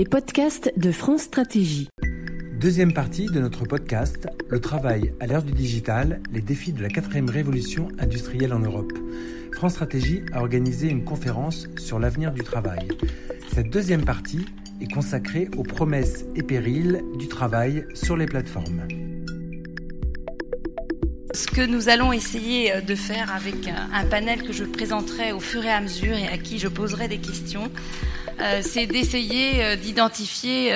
[0.00, 1.90] les podcasts de France Stratégie.
[2.58, 6.88] Deuxième partie de notre podcast, le travail à l'ère du digital, les défis de la
[6.88, 8.94] quatrième révolution industrielle en Europe.
[9.52, 12.88] France Stratégie a organisé une conférence sur l'avenir du travail.
[13.52, 14.46] Cette deuxième partie
[14.80, 18.80] est consacrée aux promesses et périls du travail sur les plateformes.
[21.32, 25.38] Ce que nous allons essayer euh, de faire avec un panel que je présenterai au
[25.38, 27.70] fur et à mesure et à qui je poserai des questions,
[28.40, 30.72] euh, c'est d'essayer euh, d'identifier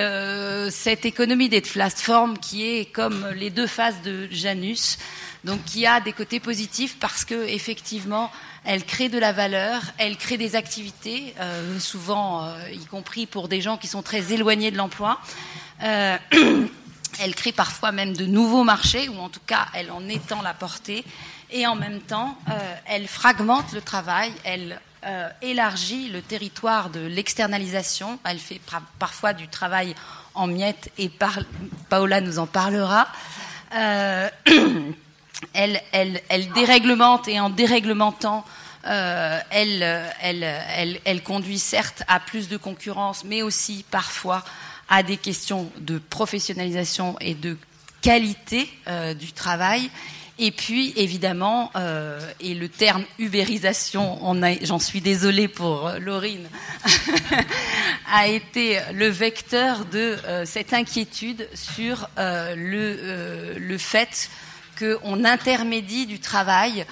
[0.71, 4.97] cette économie des plateformes qui est comme les deux faces de Janus,
[5.43, 8.31] donc qui a des côtés positifs parce que effectivement
[8.63, 11.35] elle crée de la valeur, elle crée des activités,
[11.79, 15.19] souvent y compris pour des gens qui sont très éloignés de l'emploi.
[17.19, 20.53] Elle crée parfois même de nouveaux marchés, ou en tout cas, elle en étend la
[20.53, 21.03] portée.
[21.51, 26.99] Et en même temps, euh, elle fragmente le travail, elle euh, élargit le territoire de
[26.99, 28.19] l'externalisation.
[28.25, 28.59] Elle fait
[28.99, 29.95] parfois du travail
[30.33, 31.09] en miettes, et
[31.89, 33.07] Paola nous en parlera.
[33.75, 34.29] Euh,
[35.53, 35.81] elle,
[36.53, 38.43] déréglemente, et en déréglementant,
[38.83, 39.83] elle,
[40.21, 44.43] elle, conduit certes à plus de concurrence, mais aussi parfois
[44.89, 47.57] à des questions de professionnalisation et de
[48.05, 49.89] qualité euh, du travail.
[50.37, 54.19] Et puis, évidemment, euh, et le terme ubérisation,
[54.61, 56.47] j'en suis désolée pour euh, Laurine,
[58.13, 64.29] a été le vecteur de cette inquiétude sur le, le fait
[64.77, 66.85] qu'on intermédie du travail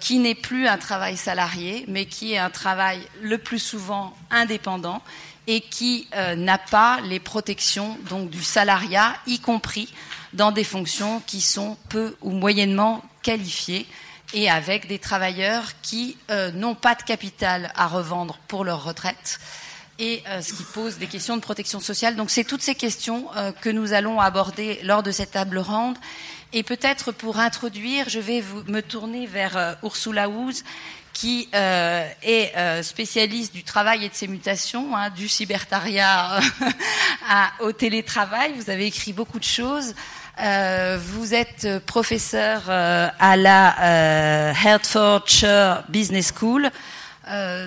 [0.00, 5.02] qui n'est plus un travail salarié, mais qui est un travail le plus souvent indépendant
[5.46, 9.92] et qui euh, n'a pas les protections donc du salariat, y compris
[10.32, 13.86] dans des fonctions qui sont peu ou moyennement qualifiées
[14.32, 19.38] et avec des travailleurs qui euh, n'ont pas de capital à revendre pour leur retraite
[19.98, 22.16] et euh, ce qui pose des questions de protection sociale.
[22.16, 23.26] Donc c'est toutes ces questions
[23.60, 25.96] que nous allons aborder lors de cette table ronde.
[26.52, 30.62] Et peut-être pour introduire, je vais me tourner vers Ursula Woos,
[31.14, 36.40] qui euh, est euh, spécialiste du travail et de ses mutations, hein, du cybertariat
[37.60, 38.52] au télétravail.
[38.56, 39.94] Vous avez écrit beaucoup de choses.
[40.42, 46.70] Euh, vous êtes professeur à la Hertfordshire Business School.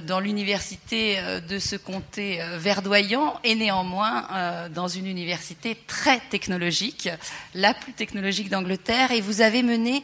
[0.05, 1.17] Dans l'université
[1.49, 4.27] de ce comté verdoyant et néanmoins
[4.69, 7.09] dans une université très technologique,
[7.55, 9.11] la plus technologique d'Angleterre.
[9.11, 10.03] Et vous avez mené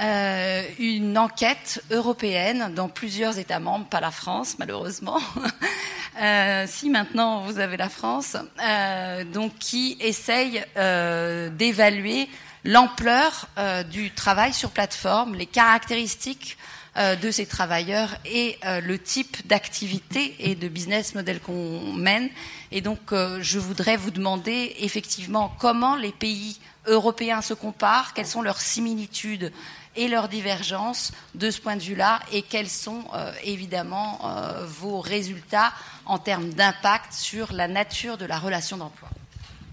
[0.00, 5.20] euh, une enquête européenne dans plusieurs États membres, pas la France malheureusement.
[6.22, 12.28] euh, si maintenant vous avez la France, euh, donc qui essaye euh, d'évaluer
[12.64, 16.56] l'ampleur euh, du travail sur plateforme, les caractéristiques
[16.96, 22.28] de ces travailleurs et le type d'activité et de business model qu'on mène.
[22.70, 28.42] Et donc, je voudrais vous demander effectivement comment les pays européens se comparent, quelles sont
[28.42, 29.52] leurs similitudes
[29.96, 35.00] et leurs divergences de ce point de vue-là et quels sont euh, évidemment euh, vos
[35.00, 35.72] résultats
[36.04, 39.08] en termes d'impact sur la nature de la relation d'emploi.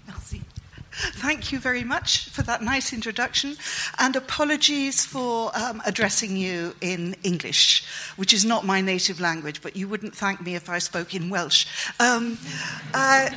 [0.06, 0.40] Merci.
[0.92, 3.56] Thank you very much for that nice introduction,
[3.98, 7.84] and apologies for um, addressing you in English,
[8.16, 11.30] which is not my native language, but you wouldn't thank me if I spoke in
[11.30, 11.66] Welsh.
[11.98, 12.38] Um,
[12.92, 13.30] uh,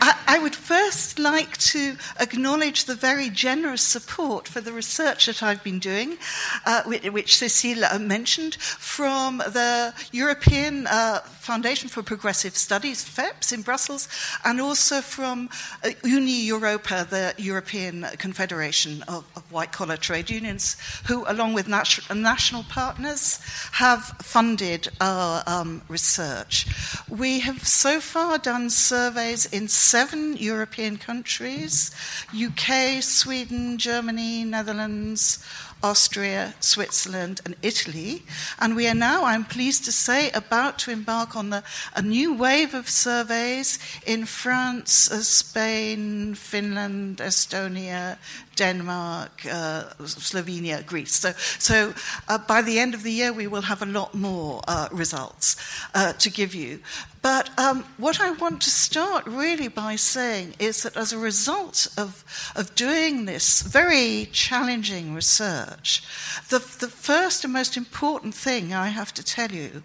[0.00, 5.64] I, would first like to acknowledge the very generous support for the research that I've
[5.64, 6.18] been doing,
[6.66, 13.62] uh, which, Cecile uh, mentioned, from the European uh, Foundation for Progressive Studies, FEPS, in
[13.62, 14.08] Brussels,
[14.44, 15.48] and also from
[15.82, 21.68] uh, Uni Europa, the European Confederation of, of White Collar Trade Unions, who, along with
[21.68, 23.40] nat- national partners,
[23.72, 26.66] have funded our um, research.
[27.08, 31.90] We have so far done surveys in seven European countries
[32.34, 35.44] UK, Sweden, Germany, Netherlands,
[35.84, 38.22] Austria, Switzerland, and Italy.
[38.58, 41.62] And we are now, I'm pleased to say, about to embark on the,
[41.94, 48.16] a new wave of surveys in France, uh, Spain, Finland, Estonia,
[48.54, 51.14] Denmark, uh, Slovenia, Greece.
[51.14, 51.94] So, so
[52.28, 55.56] uh, by the end of the year, we will have a lot more uh, results
[55.94, 56.80] uh, to give you.
[57.24, 61.86] But um, what I want to start really by saying is that as a result
[61.96, 62.22] of,
[62.54, 66.02] of doing this very challenging research,
[66.50, 69.82] the, the first and most important thing I have to tell you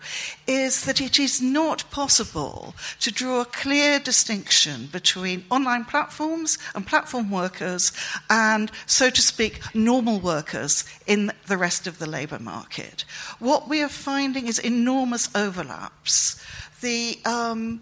[0.47, 6.85] is that it is not possible to draw a clear distinction between online platforms and
[6.85, 7.93] platform workers
[8.29, 13.05] and, so to speak, normal workers in the rest of the labour market.
[13.39, 16.43] What we are finding is enormous overlaps
[16.81, 17.81] the um,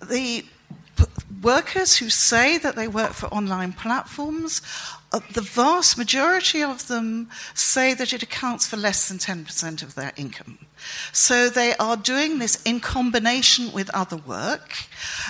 [0.00, 0.44] the
[0.96, 1.04] p-
[1.42, 4.62] workers who say that they work for online platforms,
[5.12, 9.94] uh, the vast majority of them say that it accounts for less than 10% of
[9.94, 10.58] their income.
[11.12, 14.74] So they are doing this in combination with other work,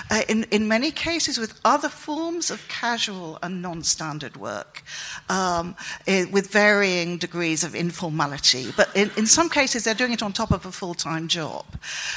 [0.09, 4.83] uh, in, in many cases with other forms of casual and non standard work,
[5.29, 5.75] um,
[6.07, 8.73] eh, with varying degrees of informality.
[8.75, 11.65] But in, in some cases, they're doing it on top of a full time job.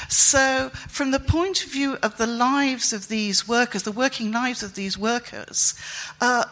[0.09, 4.63] So, from the point of view of the lives of these workers, the working lives
[4.63, 5.73] of these workers,
[6.21, 6.45] uh,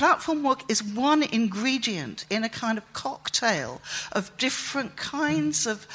[0.00, 3.82] platform work is one ingredient in a kind of cocktail
[4.12, 5.86] of different kinds of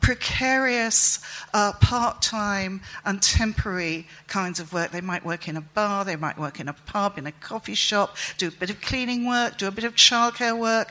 [0.00, 1.20] precarious,
[1.54, 4.90] uh, part time, and temporary kinds of work.
[4.90, 7.76] They might work in a bar, they might work in a pub, in a coffee
[7.76, 10.88] shop, do a bit of cleaning work, do a bit of childcare work,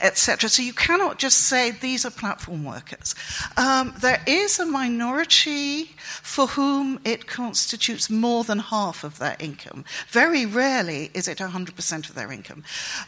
[0.00, 0.48] etc.
[0.48, 3.14] So you cannot just say these are platform workers.
[3.58, 5.90] Um, there is a minority
[6.22, 9.84] for whom it constitutes more than half of their income.
[10.08, 12.64] Very rarely is it 100% of their income.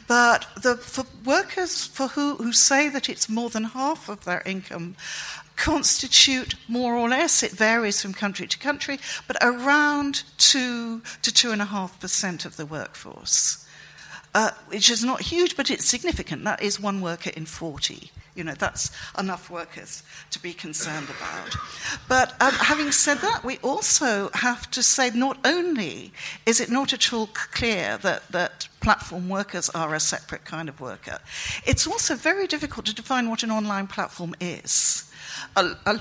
[0.06, 4.42] But the, for workers for who, who say that it's more than half of their
[4.44, 4.96] income,
[5.56, 8.98] constitute more or less, it varies from country to country,
[9.28, 13.66] but around 2 to 2.5% of the workforce.
[14.34, 16.42] Uh, which is not huge, but it's significant.
[16.44, 18.10] That is one worker in 40.
[18.34, 21.54] You know, that's enough workers to be concerned about.
[22.08, 26.12] But um, having said that, we also have to say not only
[26.46, 30.80] is it not at all clear that, that platform workers are a separate kind of
[30.80, 31.18] worker,
[31.66, 35.10] it's also very difficult to define what an online platform is.
[35.56, 36.00] A, a,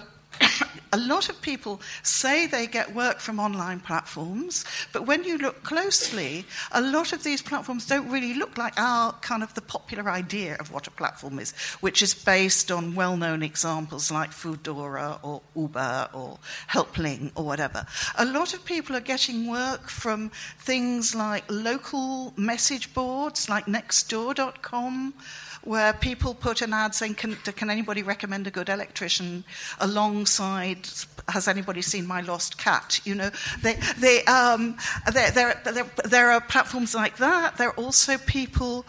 [0.94, 5.64] a lot of people say they get work from online platforms, but when you look
[5.64, 10.10] closely, a lot of these platforms don't really look like our kind of the popular
[10.10, 15.20] idea of what a platform is, which is based on well known examples like Foodora
[15.24, 17.86] or Uber or Helpling or whatever.
[18.18, 20.30] A lot of people are getting work from
[20.60, 25.14] things like local message boards like Nextdoor.com
[25.64, 29.44] where people put an ad saying, can, can anybody recommend a good electrician
[29.80, 30.88] alongside,
[31.30, 33.00] has anybody seen my lost cat?
[33.06, 33.30] You know,
[33.62, 34.78] they, they, um,
[35.14, 35.62] there,
[36.06, 37.58] there, are platforms like that.
[37.58, 38.86] There are also people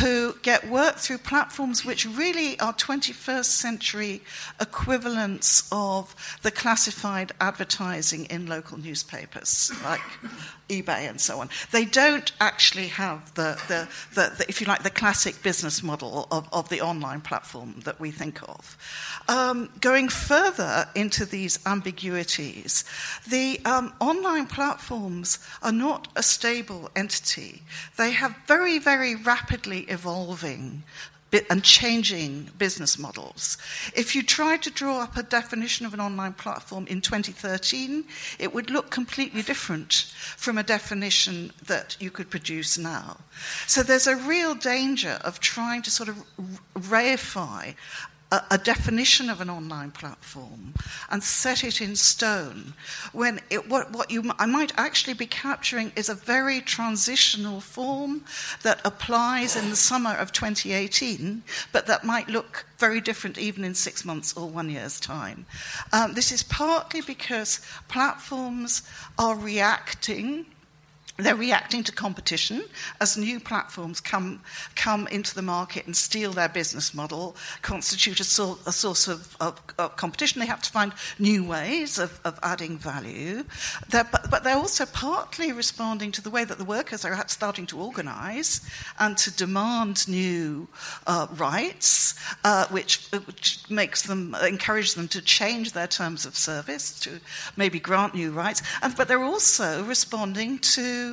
[0.00, 4.22] who get work through platforms which really are 21st century
[4.60, 10.00] equivalents of the classified advertising in local newspapers, like
[10.68, 11.50] eBay and so on.
[11.70, 16.13] They don't actually have the, the, the, the if you like, the classic business model
[16.30, 18.76] of, of the online platform that we think of.
[19.28, 22.84] Um, going further into these ambiguities,
[23.28, 27.62] the um, online platforms are not a stable entity.
[27.96, 30.82] They have very, very rapidly evolving
[31.50, 33.58] and changing business models.
[33.94, 38.04] If you tried to draw up a definition of an online platform in 2013,
[38.38, 43.16] it would look completely different from a definition that you could produce now.
[43.66, 46.22] So there's a real danger of trying to sort of
[46.74, 47.74] reify
[48.34, 50.74] a, a, definition of an online platform
[51.10, 52.74] and set it in stone
[53.12, 58.24] when it, what, what you I might actually be capturing is a very transitional form
[58.62, 61.42] that applies in the summer of 2018,
[61.72, 65.46] but that might look very different even in six months or one year's time.
[65.92, 68.82] Um, this is partly because platforms
[69.18, 70.46] are reacting
[71.16, 72.64] they're reacting to competition
[73.00, 74.40] as new platforms come,
[74.74, 78.22] come into the market and steal their business model, constitute a,
[78.66, 80.40] a source of, of, of, competition.
[80.40, 83.44] They have to find new ways of, of adding value.
[83.90, 87.66] They're, but, but, they're also partly responding to the way that the workers are starting
[87.66, 88.60] to organize
[88.98, 90.66] and to demand new
[91.06, 96.98] uh, rights, uh, which, which makes them, encourage them to change their terms of service,
[97.00, 97.20] to
[97.56, 98.62] maybe grant new rights.
[98.82, 101.03] And, but they're also responding to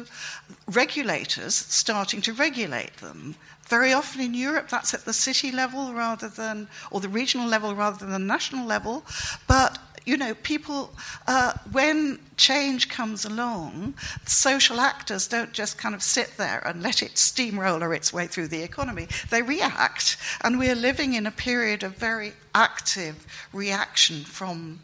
[0.67, 3.35] regulators starting to regulate them.
[3.67, 7.73] Very often in Europe, that's at the city level rather than, or the regional level
[7.73, 9.03] rather than the national level.
[9.47, 10.91] But you know, people,
[11.27, 13.93] uh, when change comes along,
[14.25, 18.47] social actors don't just kind of sit there and let it steamroller its way through
[18.47, 19.07] the economy.
[19.29, 20.17] They react.
[20.41, 24.79] And we're living in a period of very active reaction from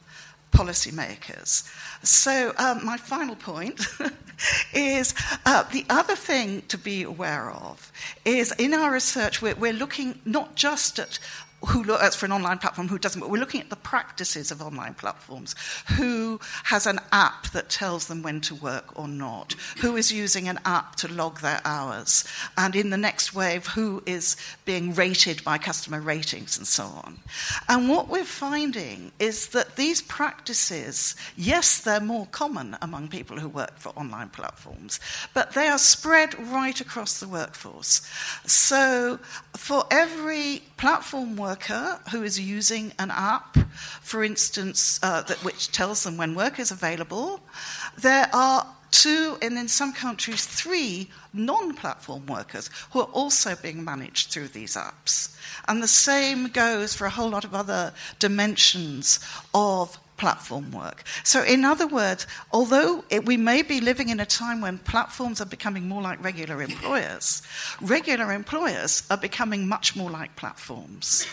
[0.58, 1.70] policymakers.
[2.04, 3.86] So, um, my final point
[4.74, 5.14] is
[5.46, 7.92] uh, the other thing to be aware of
[8.26, 11.20] is in our research, we're, we're looking not just at
[11.66, 14.52] who look, that's for an online platform who doesn't, but we're looking at the practices
[14.52, 15.56] of online platforms.
[15.98, 19.56] Who has an app that tells them when to work or not?
[19.80, 22.26] Who is using an app to log their hours?
[22.58, 27.18] And in the next wave, who is being rated by customer ratings and so on?
[27.68, 33.50] And what we're finding is that these practices, yes, they're more common among people who
[33.50, 35.00] work for online platforms,
[35.34, 38.08] but they are spread right across the workforce.
[38.46, 39.18] So
[39.56, 41.47] for every platform worker
[42.12, 43.58] who is using an app,
[44.02, 47.40] for instance, uh, that, which tells them when work is available,
[47.98, 53.84] there are two, and in some countries, three non platform workers who are also being
[53.84, 55.36] managed through these apps.
[55.68, 59.20] And the same goes for a whole lot of other dimensions
[59.54, 61.04] of platform work.
[61.24, 65.40] So, in other words, although it, we may be living in a time when platforms
[65.42, 67.42] are becoming more like regular employers,
[67.82, 71.28] regular employers are becoming much more like platforms.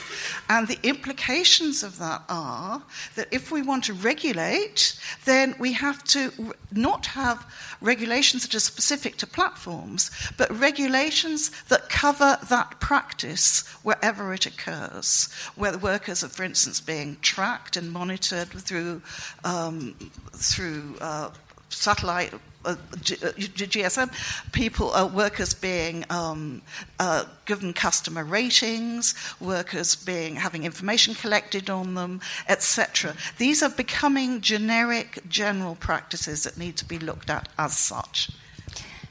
[0.48, 2.82] And the implications of that are
[3.16, 7.46] that if we want to regulate, then we have to not have
[7.84, 15.28] regulations that are specific to platforms, but regulations that cover that practice wherever it occurs,
[15.54, 19.02] where the workers are, for instance, being tracked and monitored through,
[19.44, 19.94] um,
[20.32, 21.30] through uh,
[21.68, 22.32] satellite.
[22.66, 24.08] Uh, G- uh, GSM,
[24.52, 26.62] people, uh, workers being um,
[26.98, 33.12] uh, given customer ratings, workers being having information collected on them, etc.
[33.36, 38.30] These are becoming generic, general practices that need to be looked at as such.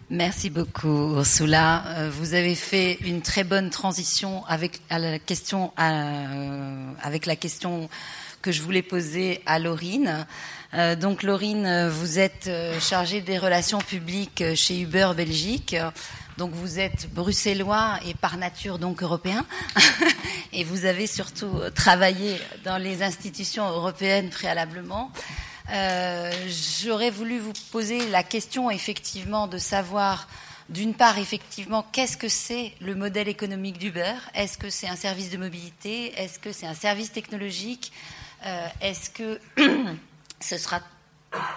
[0.09, 1.83] Merci beaucoup, Ursula.
[1.87, 7.35] Euh, vous avez fait une très bonne transition avec à la question, à- avec la
[7.35, 7.87] question
[8.41, 10.25] que je voulais poser à Laurine.
[10.75, 15.75] Euh, donc, Laurine, euh, vous êtes euh, chargée des relations publiques chez Uber Belgique.
[16.37, 19.45] Donc, vous êtes bruxellois et par nature donc européen.
[20.53, 25.11] et vous avez surtout travaillé dans les institutions européennes préalablement.
[26.83, 30.27] J'aurais voulu vous poser la question effectivement de savoir
[30.69, 34.15] d'une part effectivement qu'est-ce que c'est le modèle économique d'Uber?
[34.33, 36.19] Est-ce que c'est un service de mobilité?
[36.19, 37.91] Est-ce que c'est un service technologique?
[38.81, 39.39] Est-ce que
[40.43, 40.81] ce sera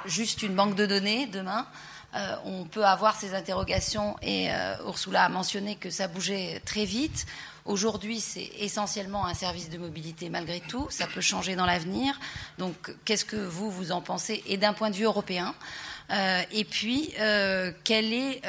[0.07, 1.67] juste une banque de données demain
[2.17, 6.85] Euh, on peut avoir ces interrogations et euh, Ursula a mentionné que ça bougeait très
[6.85, 7.27] vite.
[7.67, 10.87] Aujourd'hui, c'est essentiellement un service de mobilité malgré tout.
[10.89, 12.19] Ça peut changer dans l'avenir.
[12.59, 15.55] Donc, qu'est-ce que vous, vous en pensez Et d'un point de vue européen?
[16.11, 17.13] Euh, Et puis,
[17.85, 18.41] quel est,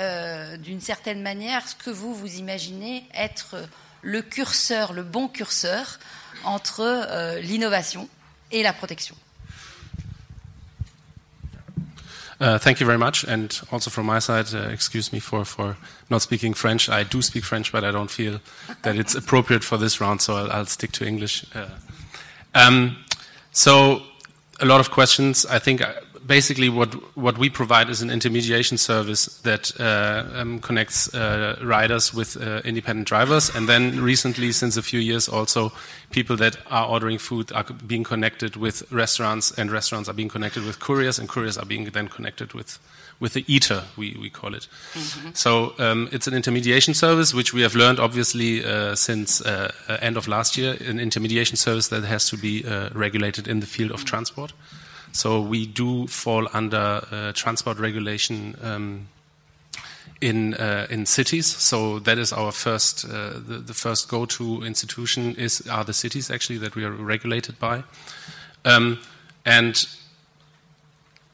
[0.59, 3.55] d'une certaine manière, ce que vous, vous imaginez être
[4.03, 5.97] le curseur, le bon curseur
[6.43, 8.07] entre l'innovation
[8.51, 9.15] et la protection?
[12.39, 15.75] Uh, thank you very much, and also from my side, uh, excuse me for, for
[16.09, 16.87] not speaking French.
[16.87, 18.39] I do speak French, but I don't feel
[18.83, 21.45] that it's appropriate for this round, so I'll, I'll stick to English.
[21.55, 21.69] Uh,
[22.53, 22.97] um,
[23.51, 24.03] so,
[24.59, 25.47] a lot of questions.
[25.47, 25.93] I think uh,
[26.27, 32.13] basically what what we provide is an intermediation service that uh, um, connects uh, riders
[32.13, 35.71] with uh, independent drivers, and then recently, since a few years, also
[36.11, 40.65] people that are ordering food are being connected with restaurants, and restaurants are being connected
[40.65, 42.79] with couriers, and couriers are being then connected with
[43.19, 44.67] with the eater, we, we call it.
[45.33, 50.17] So um, it's an intermediation service, which we have learned obviously uh, since uh, end
[50.17, 53.91] of last year, an intermediation service that has to be uh, regulated in the field
[53.91, 54.53] of transport.
[55.17, 59.07] So we do fall under uh, transport regulation um,
[60.21, 61.47] in uh, in cities.
[61.47, 66.29] So that is our first uh, the, the first go-to institution is are the cities
[66.29, 67.83] actually that we are regulated by,
[68.63, 68.99] um,
[69.43, 69.87] and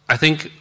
[0.07, 0.51] I think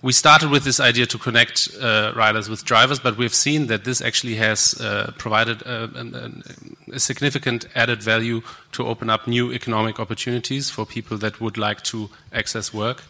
[0.00, 3.84] we started with this idea to connect uh, riders with drivers, but we've seen that
[3.84, 9.52] this actually has uh, provided a, a, a significant added value to open up new
[9.52, 13.02] economic opportunities for people that would like to access work.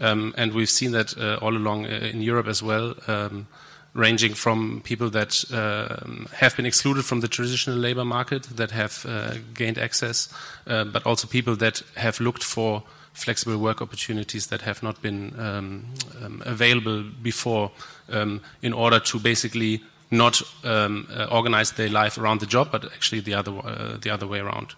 [0.00, 3.46] Um, and we've seen that uh, all along uh, in Europe as well, um,
[3.94, 9.04] ranging from people that um, have been excluded from the traditional labor market, that have
[9.08, 10.32] uh, gained access,
[10.66, 12.82] uh, but also people that have looked for
[13.18, 15.84] flexible work opportunities that have not been um,
[16.22, 17.70] um, available before
[18.10, 22.84] um, in order to basically not um, uh, organize their life around the job, but
[22.84, 24.74] actually the other, uh, the other way around.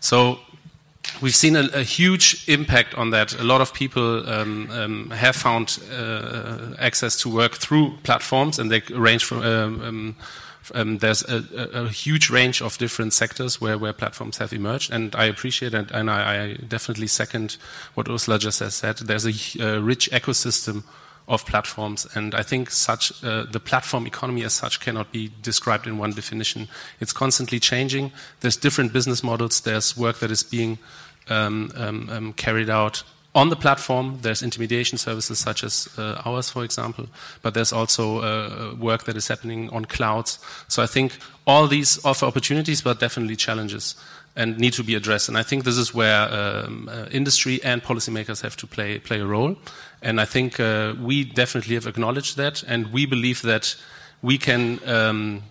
[0.00, 0.38] So
[1.20, 3.38] we've seen a, a huge impact on that.
[3.38, 8.70] A lot of people um, um, have found uh, access to work through platforms, and
[8.70, 9.42] they range from.
[9.42, 10.16] Um,
[10.74, 14.92] um, there's a, a, a huge range of different sectors where, where platforms have emerged,
[14.92, 17.56] and I appreciate it, and I, I definitely second
[17.94, 18.98] what Ursula just has said.
[18.98, 20.84] There's a, uh rich ecosystem
[21.28, 22.06] of platforms.
[22.14, 26.12] And I think such uh, the platform economy as such cannot be described in one
[26.12, 26.68] definition.
[27.00, 28.12] It's constantly changing.
[28.40, 29.60] There's different business models.
[29.60, 30.78] There's work that is being
[31.28, 33.04] um, um, um carried out
[33.34, 34.18] on the platform.
[34.22, 37.06] There's intermediation services such as uh, ours, for example,
[37.42, 40.38] but there's also uh, work that is happening on clouds.
[40.68, 43.94] So I think all these offer opportunities, but definitely challenges
[44.34, 45.28] and need to be addressed.
[45.28, 49.20] And I think this is where um, uh, industry and policymakers have to play play
[49.20, 49.56] a role.
[50.00, 53.76] And I think uh, we definitely have acknowledged that, and we believe that
[54.22, 55.42] we can um,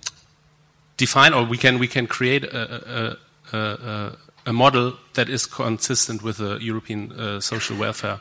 [0.97, 3.17] define or we can we can create a,
[3.53, 4.17] a, a, a,
[4.47, 8.19] model that is consistent with the European uh, social welfare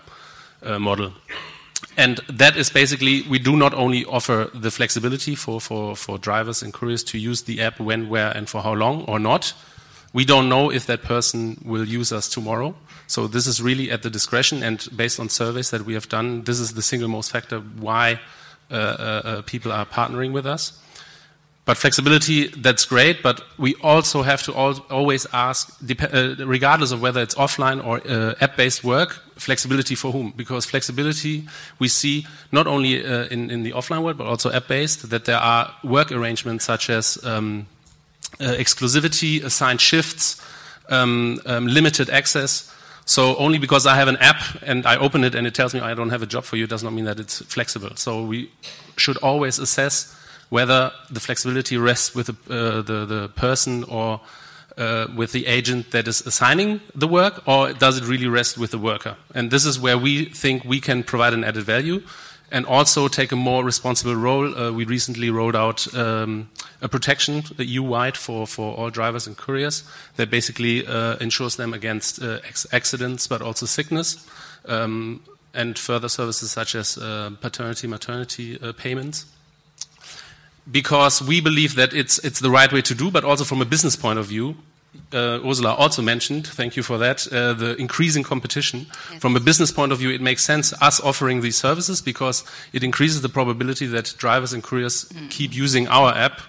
[0.62, 1.12] uh, model.
[1.96, 6.62] And that is basically, we do not only offer the flexibility for, for, for drivers
[6.62, 9.54] and couriers to use the app when, where, and for how long or not,
[10.12, 12.74] we don't know if that person will use us tomorrow.
[13.06, 16.42] So this is really at the discretion, and based on surveys that we have done,
[16.44, 18.20] this is the single most factor why
[18.70, 20.78] uh, uh, uh people are partnering with us.
[21.70, 25.70] But flexibility, that's great, but we also have to al always ask,
[26.02, 30.32] uh, regardless of whether it's offline or uh, app based work, flexibility for whom?
[30.36, 31.46] Because flexibility
[31.78, 35.26] we see not only uh, in, in, the offline world, but also app based, that
[35.26, 37.68] there are work arrangements such as um,
[38.40, 40.42] uh, exclusivity, assigned shifts,
[40.88, 42.68] um, um, limited access.
[43.04, 45.78] So only because I have an app and I open it and it tells me
[45.78, 47.94] I don't have a job for you does not mean that it's flexible.
[47.94, 48.50] So we
[48.96, 50.16] should always assess
[50.50, 54.20] whether the flexibility rests with the, uh, the, the, person or
[54.76, 58.72] uh, with the agent that is assigning the work, or does it really rest with
[58.72, 59.16] the worker?
[59.34, 62.02] And this is where we think we can provide an added value
[62.52, 64.56] and also take a more responsible role.
[64.58, 66.50] Uh, we recently rolled out um,
[66.82, 69.84] a protection EU-wide for, for all drivers and couriers
[70.16, 72.40] that basically uh, ensures them against uh,
[72.72, 74.26] accidents but also sickness
[74.64, 75.22] um,
[75.54, 79.26] and further services such as uh, paternity, maternity payments.
[80.70, 83.64] Because we believe that it's, it's the right way to do, but also from a
[83.64, 84.56] business point of view,
[85.12, 88.86] uh, Ursula also mentioned, thank you for that, uh, the increasing competition.
[89.10, 89.20] Yes.
[89.20, 92.82] From a business point of view, it makes sense us offering these services because it
[92.82, 95.30] increases the probability that drivers and couriers mm.
[95.30, 96.40] keep using our app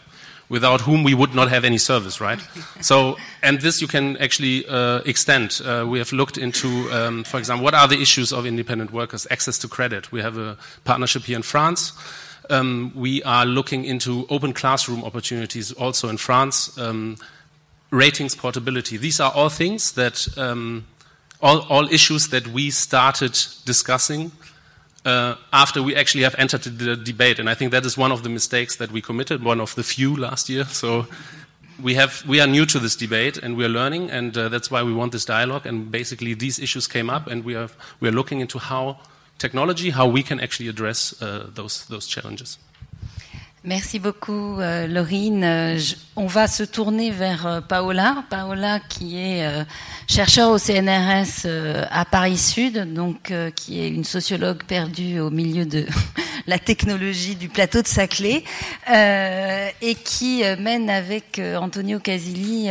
[0.50, 2.40] without whom we would not have any service, right?
[2.82, 5.62] so, and this you can actually uh, extend.
[5.64, 9.26] Uh, we have looked into, um, for example, what are the issues of independent workers?
[9.32, 10.12] Access to credit.
[10.12, 11.94] We have a partnership here in France.
[12.52, 16.78] Um, we are looking into open classroom opportunities also in France.
[16.78, 17.18] Um,
[17.92, 18.98] ratings portability.
[18.98, 20.88] These are all things that, um,
[21.42, 24.32] all, all, issues that we started discussing
[25.06, 27.38] uh, after we actually have entered the debate.
[27.38, 29.84] And I think that is one of the mistakes that we committed, one of the
[29.84, 30.66] few last year.
[30.70, 31.08] So
[31.82, 34.72] we, have, we are new to this debate and we are learning, and uh, that's
[34.72, 35.66] why we want this dialogue.
[35.66, 39.00] And basically, these issues came up, and we are, we are looking into how
[39.42, 42.58] technology, how we can actually address uh, those, those challenges.
[43.64, 45.44] Merci beaucoup, euh, Laurine.
[45.44, 45.80] Euh,
[46.16, 48.24] on va se tourner vers euh, Paola.
[48.32, 49.48] Paola, qui est
[50.08, 51.46] chercheur au CNRS
[51.92, 55.86] à Paris Sud, donc qui est une sociologue perdue au milieu de
[56.48, 58.44] la technologie du plateau de Saclay,
[58.90, 62.70] et qui mène avec Antonio Casilli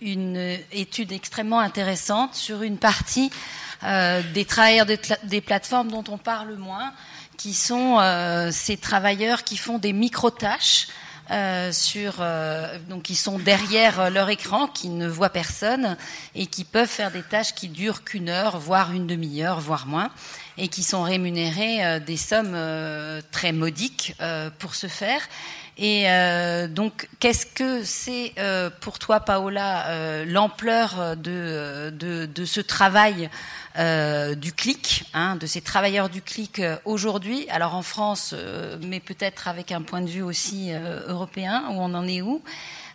[0.00, 3.30] une étude extrêmement intéressante sur une partie
[3.82, 6.92] des travailleurs des plateformes dont on parle moins
[7.42, 10.88] qui sont euh, ces travailleurs qui font des micro-tâches.
[11.30, 15.96] Euh, sur euh, donc qui sont derrière leur écran, qui ne voient personne
[16.34, 20.10] et qui peuvent faire des tâches qui durent qu'une heure, voire une demi-heure, voire moins,
[20.58, 22.58] et qui sont rémunérés des sommes
[23.30, 24.14] très modiques
[24.58, 25.22] pour ce faire.
[25.78, 26.06] Et
[26.68, 28.34] donc, qu'est-ce que c'est
[28.80, 33.30] pour toi, Paola, l'ampleur de, de, ce travail
[33.78, 37.46] euh, du clic, hein, de ces travailleurs du clic euh, aujourd'hui?
[37.48, 40.70] Alors en France, euh, mais peut-être avec un point de vue aussi
[41.08, 42.42] européen, où on en est où?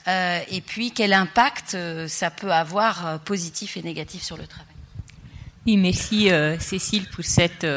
[0.07, 1.75] Et puis quel impact
[2.07, 4.73] ça peut avoir positif et négatif sur le travail?
[5.65, 7.67] Oui, merci Cécile pour cette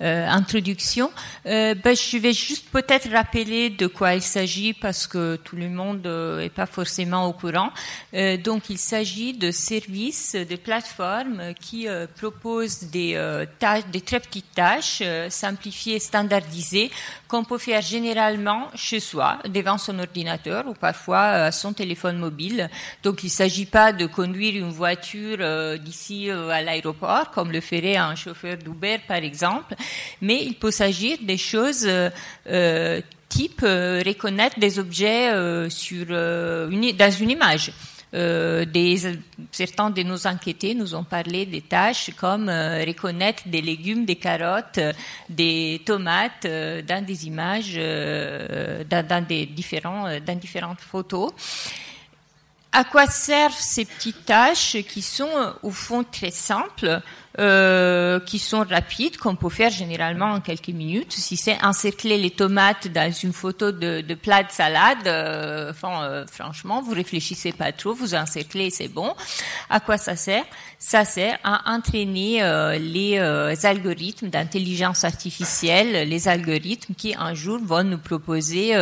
[0.00, 1.10] euh, introduction.
[1.46, 5.68] Euh, ben, je vais juste peut-être rappeler de quoi il s'agit parce que tout le
[5.68, 7.70] monde n'est euh, pas forcément au courant.
[8.14, 13.10] Euh, donc, il s'agit de services, de plateformes qui euh, proposent des
[13.58, 16.90] tâches, des très petites tâches simplifiées, standardisées,
[17.28, 22.68] qu'on peut faire généralement chez soi, devant son ordinateur ou parfois son téléphone mobile.
[23.02, 25.38] Donc, il ne s'agit pas de conduire une voiture
[25.78, 29.74] d'ici à l'aéroport, comme le ferait un chauffeur d'Uber, par exemple,
[30.20, 32.10] mais il peut s'agir des choses euh,
[32.46, 37.72] euh type euh, reconnaître des objets dans une image.
[39.52, 44.80] Certains de nos enquêtés nous ont parlé des tâches comme reconnaître des légumes, des carottes,
[45.28, 51.30] des tomates dans des images, dans, dans différentes photos.
[52.72, 57.00] À quoi servent ces petites tâches qui sont au fond très simples?
[57.38, 61.12] Euh, qui sont rapides, qu'on peut faire généralement en quelques minutes.
[61.12, 66.02] Si c'est encercler les tomates dans une photo de, de plat de salade, euh, enfin,
[66.02, 69.14] euh, franchement, vous réfléchissez pas trop, vous encerclez, c'est bon.
[69.68, 70.44] À quoi ça sert?
[70.78, 73.18] Ça sert à entraîner euh, les
[73.64, 78.74] algorithmes d'intelligence artificielle, les algorithmes qui un jour vont nous proposer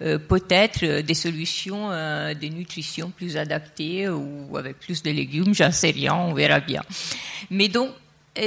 [0.00, 6.14] peut-être des solutions de nutrition plus adaptées ou avec plus de légumes, j'en sais rien,
[6.14, 6.82] on verra bien.
[7.50, 7.91] Mais donc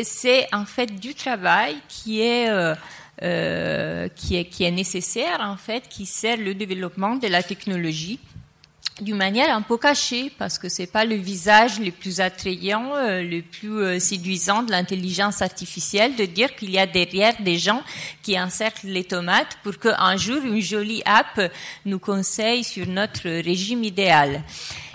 [0.04, 2.76] c'est en fait du travail qui est, euh,
[3.21, 8.19] euh, qui est, qui est nécessaire, en fait, qui sert le développement de la technologie
[9.01, 13.21] d'une manière un peu cachée, parce que c'est pas le visage le plus attrayant, euh,
[13.21, 17.84] le plus euh, séduisant de l'intelligence artificielle de dire qu'il y a derrière des gens
[18.23, 21.51] qui encerclent les tomates pour qu'un jour une jolie app
[21.86, 24.43] nous conseille sur notre régime idéal.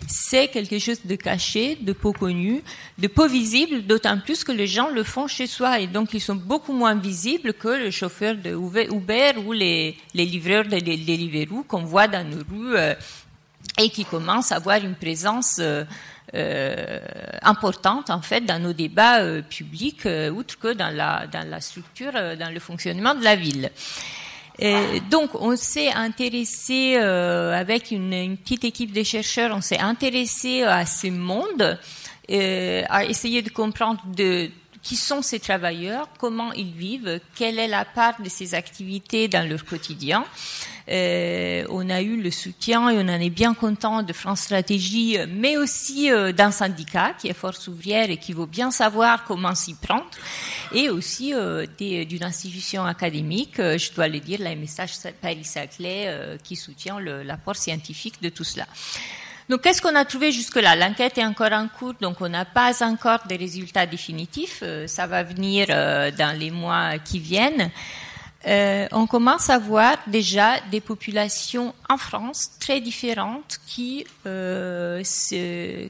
[0.08, 2.62] C'est quelque chose de caché, de peu connu,
[2.98, 6.20] de peu visible, d'autant plus que les gens le font chez soi et donc ils
[6.20, 11.64] sont beaucoup moins visibles que le chauffeur de Uber ou les, les livreurs de Deliveroo
[11.64, 12.94] qu'on voit dans nos rues euh,
[13.80, 15.84] et qui commence à avoir une présence euh,
[16.34, 17.00] euh,
[17.42, 22.12] importante en fait dans nos débats euh, publics, outre que dans la, dans la structure,
[22.12, 23.70] dans le fonctionnement de la ville.
[25.10, 30.84] donc, on s'est intéressé avec une, une, petite équipe de chercheurs, on s'est intéressé à
[30.84, 31.78] ce monde,
[32.28, 34.50] à essayer de comprendre de,
[34.82, 39.48] qui sont ces travailleurs, comment ils vivent, quelle est la part de ces activités dans
[39.48, 40.24] leur quotidien.
[40.88, 45.18] Euh, on a eu le soutien et on en est bien content de France Stratégie,
[45.28, 49.54] mais aussi euh, d'un syndicat qui est Force ouvrière et qui veut bien savoir comment
[49.54, 50.06] s'y prendre,
[50.72, 56.98] et aussi euh, d'une institution académique, je dois le dire, la MSH Paris-Saclay, qui soutient
[56.98, 58.66] l'apport scientifique de tout cela.
[59.50, 60.76] Donc, qu'est-ce qu'on a trouvé jusque-là?
[60.76, 64.62] L'enquête est encore en cours, donc on n'a pas encore des résultats définitifs.
[64.86, 67.70] ça va venir dans les mois qui viennent.
[68.46, 75.02] Euh, on commence à voir déjà des populations en France très différentes qui, euh,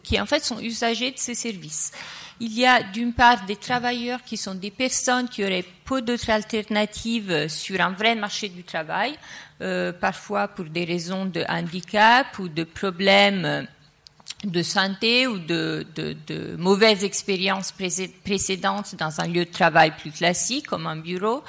[0.03, 1.93] qui en fait sont usagers de ces services.
[2.41, 6.31] Il y a d'une part des travailleurs qui sont des personnes qui auraient peu d'autres
[6.31, 9.15] alternatives sur un vrai marché du travail,
[9.61, 13.67] euh, parfois pour des raisons de handicap ou de problèmes
[14.45, 15.87] de santé ou de,
[16.57, 17.75] mauvaises expériences
[18.25, 21.43] précédentes dans un lieu de travail plus classique comme un bureau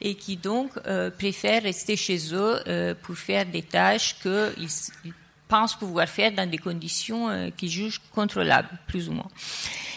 [0.00, 5.12] et qui donc euh, préfèrent rester chez eux euh, pour faire des tâches qu'ils
[5.46, 9.30] pensent pouvoir faire dans des conditions euh, qu'ils jugent contrôlables, plus ou moins.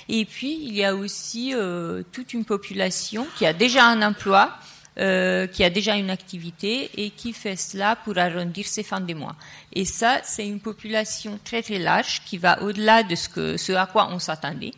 [0.10, 4.52] Et puis, il y a aussi euh, toute une population qui a déjà un emploi,
[4.98, 9.13] euh, qui a déjà une activité et qui fait cela pour arrondir ses fins de
[9.13, 9.36] mois.
[9.74, 13.74] Et ça, c'est une population très très large qui va au-delà de ce, que, ce
[13.74, 14.74] à quoi on s'attendait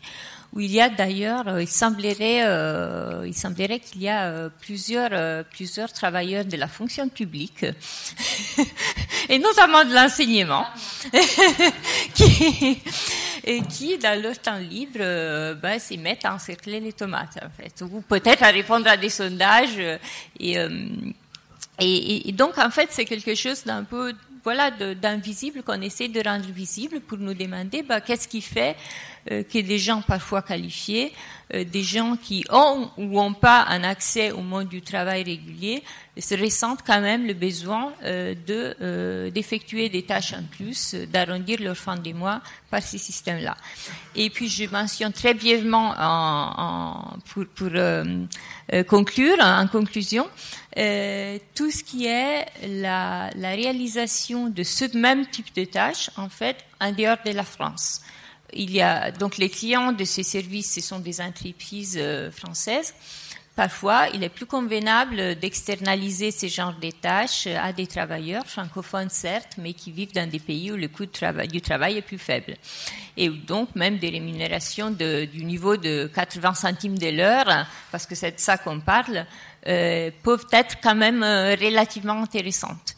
[0.53, 4.49] où il y a d'ailleurs, euh, il semblerait, euh, il semblerait qu'il y a euh,
[4.61, 7.63] plusieurs, plusieurs travailleurs de la fonction publique,
[9.29, 10.65] et notamment de l'enseignement,
[12.13, 12.81] qui,
[13.69, 14.99] qui, dans leur temps libre,
[15.55, 19.09] ben, s'y mettent à encercler les tomates, en fait, ou peut-être à répondre à des
[19.09, 19.79] sondages.
[20.39, 20.57] Et,
[21.79, 24.13] et, et donc, en fait, c'est quelque chose d'un peu
[24.47, 28.77] voilà, d'invisible qu'on essaie de rendre visible pour nous demander bah, qu'est-ce qui fait
[29.31, 31.13] euh, que des gens parfois qualifiés,
[31.53, 35.83] euh, des gens qui ont ou n'ont pas un accès au monde du travail régulier,
[36.17, 41.77] se ressentent quand même le besoin euh, de d'effectuer des tâches en plus, d'arrondir leur
[41.77, 43.55] fin de mois par ces systèmes-là.
[44.15, 47.71] Et puis je mentionne très brièvement en, en, pour, pour
[48.87, 50.27] conclure, en conclusion,
[50.77, 56.29] euh, tout ce qui est la, la, réalisation de ce même type de tâches, en
[56.29, 58.01] fait, en dehors de la France.
[59.19, 62.93] Donc les clients de ces services, ce sont des entreprises euh, françaises.
[63.57, 69.53] Parfois, il est plus convenable d'externaliser ce genre de tâches à des travailleurs francophones, certes,
[69.57, 72.53] mais qui vivent dans des pays où le coût du travail est plus faible.
[73.17, 78.33] Et donc, même des rémunérations du niveau de 80 centimes de l'heure, parce que c'est
[78.33, 79.25] de ça qu'on parle,
[79.65, 82.95] euh, peuvent être quand même euh, relativement intéressantes.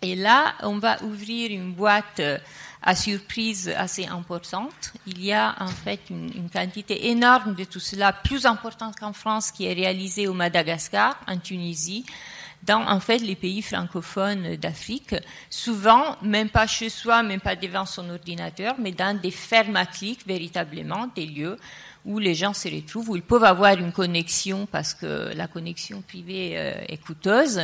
[0.00, 2.38] Et là, on va ouvrir une boîte euh,
[2.88, 4.94] à surprise assez importante.
[5.06, 9.12] Il y a en fait une, une quantité énorme de tout cela, plus importante qu'en
[9.12, 12.06] France, qui est réalisée au Madagascar, en Tunisie,
[12.62, 15.14] dans en fait les pays francophones d'Afrique,
[15.50, 19.84] souvent même pas chez soi, même pas devant son ordinateur, mais dans des fermes à
[19.84, 21.58] clics véritablement, des lieux
[22.08, 26.00] où les gens se retrouvent, où ils peuvent avoir une connexion parce que la connexion
[26.00, 27.60] privée euh, est coûteuse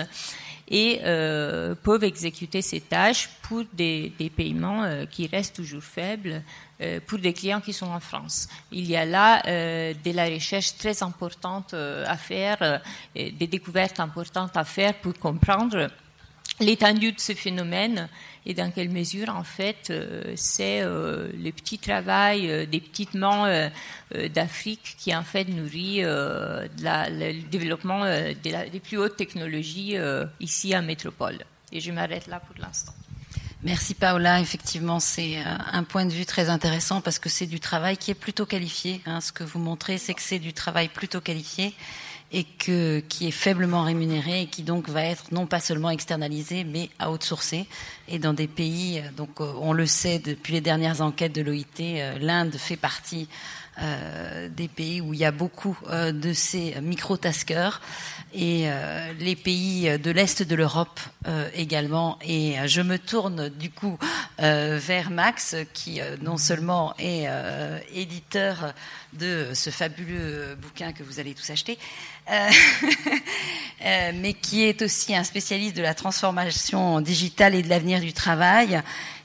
[0.68, 6.42] et euh, peuvent exécuter ces tâches pour des, des paiements euh, qui restent toujours faibles
[7.06, 8.48] pour des clients qui sont en France.
[8.72, 12.82] Il y a là de la recherche très importante à faire,
[13.14, 15.88] des découvertes importantes à faire pour comprendre
[16.60, 18.08] l'étendue de ce phénomène
[18.46, 19.90] et dans quelle mesure, en fait,
[20.36, 23.70] c'est le petit travail des petites mains
[24.34, 29.94] d'Afrique qui, en fait, nourrit le développement des plus hautes technologies
[30.40, 31.38] ici à métropole.
[31.72, 32.92] Et je m'arrête là pour l'instant.
[33.64, 34.40] Merci Paola.
[34.40, 38.10] Effectivement, c'est euh, un point de vue très intéressant parce que c'est du travail qui
[38.10, 39.00] est plutôt qualifié.
[39.06, 39.22] Hein.
[39.22, 41.74] Ce que vous montrez, c'est que c'est du travail plutôt qualifié
[42.34, 46.64] et que, qui est faiblement rémunéré et qui donc va être non pas seulement externalisé
[46.64, 47.66] mais outsourcé.
[48.08, 51.42] Et dans des pays, euh, donc euh, on le sait depuis les dernières enquêtes de
[51.42, 53.28] l'OIT, l'Inde fait partie
[53.82, 57.80] euh, des pays où il y a beaucoup euh, de ces micro-taskers
[58.32, 61.00] et euh, les pays de l'Est de l'Europe
[61.54, 62.18] également.
[62.22, 63.98] Et je me tourne du coup
[64.38, 67.26] vers Max, qui non seulement est
[67.94, 68.74] éditeur
[69.14, 71.78] de ce fabuleux bouquin que vous allez tous acheter,
[73.80, 78.82] mais qui est aussi un spécialiste de la transformation digitale et de l'avenir du travail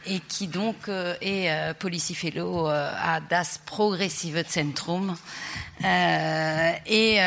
[0.10, 5.16] et qui donc euh, est euh, Policy Fellow euh, à Das Progressive Centrum.
[5.84, 7.18] et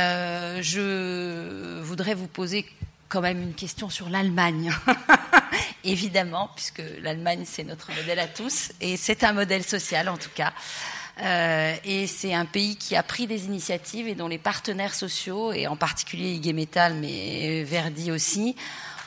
[0.61, 2.67] je voudrais vous poser
[3.09, 4.73] quand même une question sur l'Allemagne.
[5.85, 10.31] Évidemment, puisque l'Allemagne, c'est notre modèle à tous, et c'est un modèle social en tout
[10.35, 10.53] cas.
[11.85, 15.67] Et c'est un pays qui a pris des initiatives et dont les partenaires sociaux, et
[15.67, 18.57] en particulier IG Metal, mais Verdi aussi,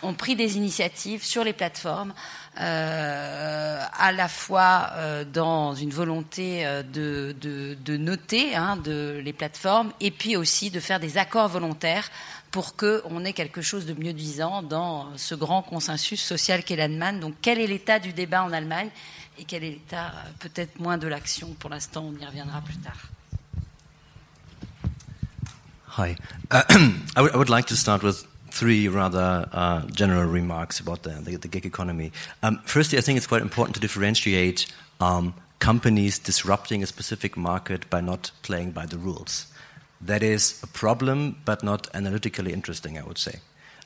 [0.03, 2.13] ont pris des initiatives sur les plateformes
[2.57, 9.91] euh, à la fois euh, dans une volonté euh, de, de, noter hein, les plateformes
[9.99, 12.09] et puis aussi de faire des accords volontaires
[12.51, 17.19] pour qu'on ait quelque chose de mieux disant dans ce grand consensus social qu'est l'Allemagne.
[17.19, 18.89] Donc quel est l'état du débat en Allemagne
[19.37, 23.09] et quel est l'état peut-être moins de l'action Pour l'instant, on y reviendra plus tard.
[25.97, 26.15] Hi.
[26.51, 31.35] I, I would like to start with three rather uh, general remarks about the, the,
[31.35, 32.11] the gig economy.
[32.41, 34.65] Um, firstly, I think it's quite important to differentiate
[35.01, 39.47] um, companies disrupting a specific market by not playing by the rules.
[39.99, 43.39] That is a problem, but not analytically interesting, I would say.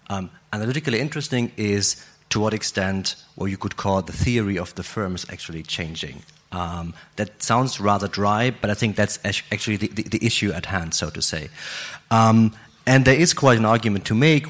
[0.07, 4.83] Um, analytically interesting is to what extent what you could call the theory of the
[4.83, 6.21] firm is actually changing.
[6.51, 10.65] Um, that sounds rather dry, but I think that's actually the, the, the issue at
[10.67, 11.49] hand, so to say.
[12.11, 12.53] Um,
[12.89, 14.47] and there is quite an argument to make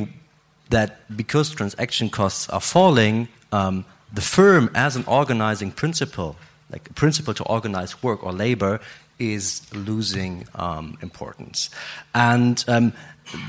[0.69, 6.37] that because transaction costs are falling, um, the firm as an organizing principle,
[6.71, 8.79] like a principle to organize work or labor,
[9.19, 11.69] is losing um, importance.
[12.15, 12.93] And um,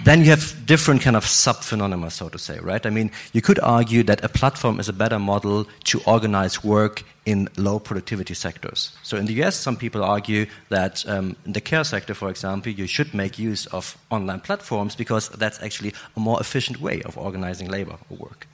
[0.04, 2.84] then you have different kind of sub-phenomena, so to say, right?
[2.84, 7.02] I mean, you could argue that a platform is a better model to organize work
[7.26, 8.96] in low productivity sectors.
[9.02, 12.72] So in the US, some people argue that um, in the care sector, for example,
[12.72, 17.16] you should make use of online platforms because that's actually a more efficient way of
[17.16, 18.46] organizing labor or work.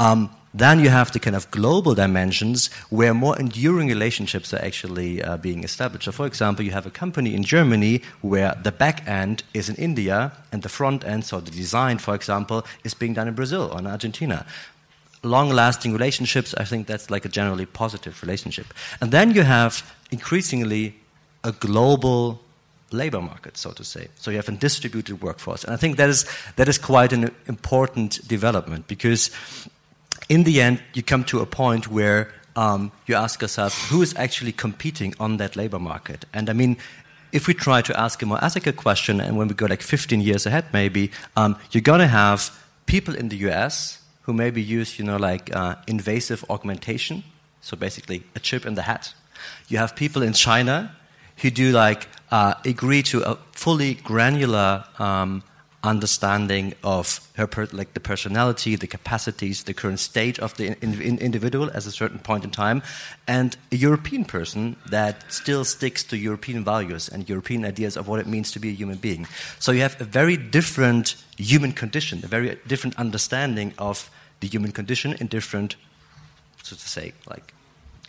[0.00, 5.22] Um, then you have the kind of global dimensions where more enduring relationships are actually
[5.22, 6.06] uh, being established.
[6.06, 9.76] So, for example, you have a company in Germany where the back end is in
[9.76, 13.70] India and the front end, so the design, for example, is being done in Brazil
[13.72, 14.44] or in Argentina.
[15.22, 18.74] Long lasting relationships, I think that's like a generally positive relationship.
[19.00, 20.96] And then you have increasingly
[21.44, 22.40] a global
[22.90, 24.08] labor market, so to say.
[24.16, 25.62] So you have a distributed workforce.
[25.62, 29.30] And I think that is, that is quite an important development because
[30.30, 34.14] in the end, you come to a point where um, you ask yourself, who is
[34.16, 36.24] actually competing on that labor market?
[36.32, 36.76] And I mean,
[37.32, 40.20] if we try to ask a more ethical question, and when we go like 15
[40.20, 45.00] years ahead, maybe, um, you're going to have people in the US who maybe use,
[45.00, 47.24] you know, like uh, invasive augmentation,
[47.60, 49.12] so basically a chip in the hat.
[49.66, 50.94] You have people in China
[51.38, 55.42] who do like uh, agree to a fully granular um,
[55.82, 61.00] understanding of her per, like the personality, the capacities, the current state of the in,
[61.00, 62.82] in individual at a certain point in time,
[63.26, 68.20] and a European person that still sticks to European values and European ideas of what
[68.20, 69.26] it means to be a human being.
[69.58, 74.72] So you have a very different human condition, a very different understanding of the human
[74.72, 75.76] condition in different,
[76.62, 77.54] so to say, like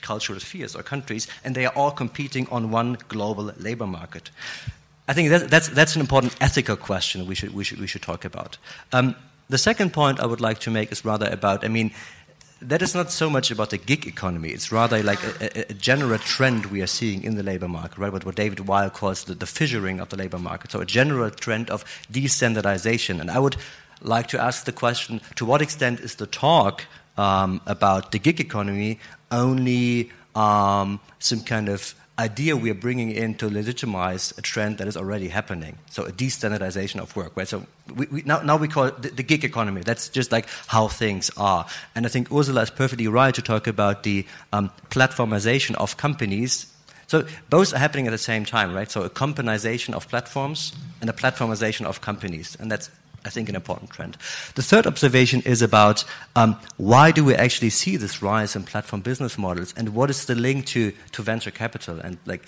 [0.01, 4.29] cultural spheres or countries, and they are all competing on one global labor market.
[5.12, 8.02] I think that, that's, that's an important ethical question we should, we should, we should
[8.02, 8.58] talk about.
[8.93, 9.13] Um,
[9.50, 11.91] the second point I would like to make is rather about, I mean,
[12.62, 14.52] that is not so much about the gig economy.
[14.52, 17.97] It's rather like a, a, a, general trend we are seeing in the labor market,
[17.97, 18.13] right?
[18.13, 20.71] What, what David Weil calls the, the, fissuring of the labor market.
[20.71, 23.19] So a general trend of destandarization.
[23.19, 23.58] And I would
[24.02, 26.86] like to ask the question: To what extent is the talk
[27.17, 28.97] um, about the gig economy
[29.30, 34.88] only um, some kind of idea we are bringing in to legitimize a trend that
[34.88, 35.77] is already happening.
[35.89, 37.47] So a destandardization of work, right?
[37.47, 39.81] So we, we, now, now we call it the, the, gig economy.
[39.81, 41.65] That's just like how things are.
[41.95, 46.71] And I think Ursula is perfectly right to talk about the um, platformization of companies.
[47.07, 48.89] So both are happening at the same time, right?
[48.89, 52.55] So a companization of platforms and a platformization of companies.
[52.60, 52.89] And that's
[53.25, 54.17] I think, an important trend.
[54.55, 56.03] The third observation is about
[56.36, 60.25] um, why do we actually see this rise in platform business models, and what is
[60.25, 61.99] the link to, to venture capital?
[61.99, 62.45] And like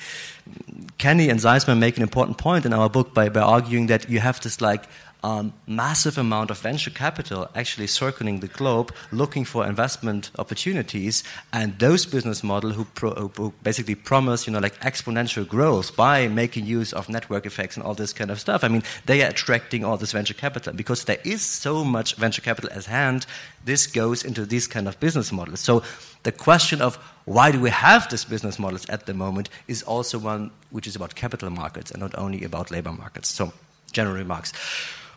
[0.97, 4.19] Kenny and Zeisman make an important point in our book by, by arguing that you
[4.19, 4.85] have this like
[5.23, 11.23] um, massive amount of venture capital actually circling the globe looking for investment opportunities.
[11.53, 16.27] And those business models who, pro, who, basically promise you know like exponential growth by
[16.27, 18.63] making use of network effects and all this kind of stuff.
[18.63, 22.41] I mean they are attracting all this venture capital because there is so much venture
[22.41, 23.25] capital at hand.
[23.63, 25.61] This goes into these kind of business models.
[25.61, 25.83] So
[26.23, 30.19] the question of why do we have these business models at the moment is also
[30.19, 33.29] one which is about capital markets and not only about labor markets.
[33.29, 33.53] So
[33.93, 34.51] general remarks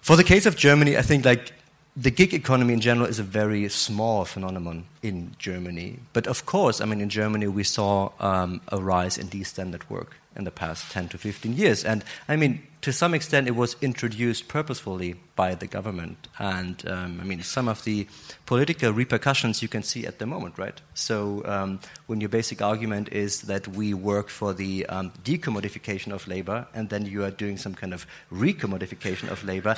[0.06, 1.52] for the case of Germany, I think like
[1.96, 5.98] the gig economy in general is a very small phenomenon in Germany.
[6.12, 10.20] But of course, I mean, in Germany, we saw um, a rise in de-standard work
[10.36, 11.84] in the past 10 to 15 years.
[11.84, 16.28] And I mean, to some extent, it was introduced purposefully by the government.
[16.38, 18.06] And um, I mean, some of the
[18.44, 20.80] political repercussions you can see at the moment, right?
[20.94, 26.28] So, um, when your basic argument is that we work for the um, decommodification of
[26.28, 29.74] labor, and then you are doing some kind of recommodification of labor,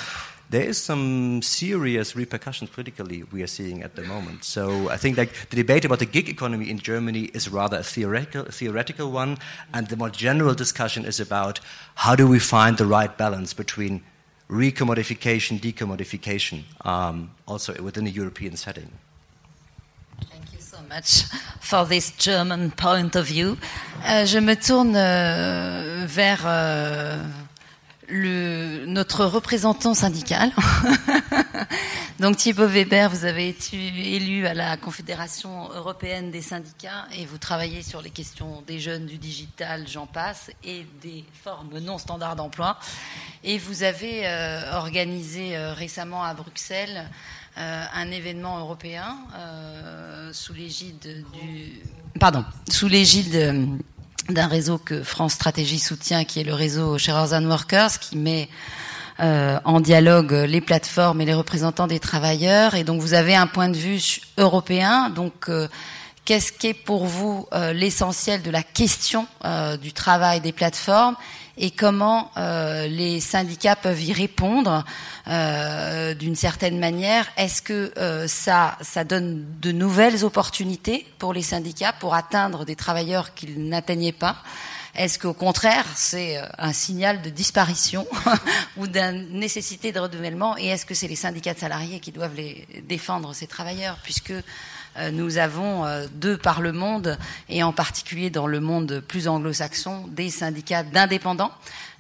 [0.51, 4.45] there is some serious repercussions politically we are seeing at the moment.
[4.45, 7.83] So I think like the debate about the gig economy in Germany is rather a
[7.83, 9.39] theoretical, a theoretical one,
[9.75, 11.61] and the more general discussion is about
[11.97, 14.03] how do we find the right balance between
[14.49, 18.91] recommodification, decommodification, um, also within a European setting.
[20.31, 21.25] Thank you so much
[21.61, 23.59] for this German point of view.
[24.07, 27.23] Euh, je me tourne euh, vers euh,
[28.09, 30.53] le, notre représentant syndical.
[32.19, 37.39] Donc Thibaut Weber, vous avez été élu à la Confédération européenne des syndicats et vous
[37.39, 42.35] travaillez sur les questions des jeunes, du digital, j'en passe, et des formes non standards
[42.35, 42.77] d'emploi.
[43.45, 47.09] Et vous avez euh, organisé euh, récemment à Bruxelles
[47.57, 49.17] euh, un événement européen
[50.33, 51.83] sous l'égide du...
[52.19, 53.79] Pardon, sous l'égide
[54.29, 58.49] d'un réseau que France Stratégie soutient, qui est le réseau Sharers and Workers, qui met
[59.21, 62.75] euh, en dialogue les plateformes et les représentants des travailleurs.
[62.75, 65.11] Et donc vous avez un point de vue européen.
[65.11, 65.67] Donc euh,
[66.25, 69.27] qu'est-ce qui est pour vous euh, l'essentiel de la question
[69.81, 71.17] du travail des plateformes?
[71.59, 74.85] Et comment euh, les syndicats peuvent y répondre
[75.27, 77.27] euh, d'une certaine manière.
[77.37, 82.77] Est-ce que euh, ça, ça donne de nouvelles opportunités pour les syndicats pour atteindre des
[82.77, 84.37] travailleurs qu'ils n'atteignaient pas?
[84.95, 88.07] Est-ce qu'au contraire, c'est un signal de disparition
[88.77, 90.57] ou d'une nécessité de renouvellement?
[90.59, 93.99] Et est-ce que c'est les syndicats de salariés qui doivent les défendre ces travailleurs?
[94.03, 94.43] Puisque euh,
[95.13, 100.07] nous avons euh, deux par le monde, et en particulier dans le monde plus anglo-saxon,
[100.09, 101.53] des syndicats d'indépendants.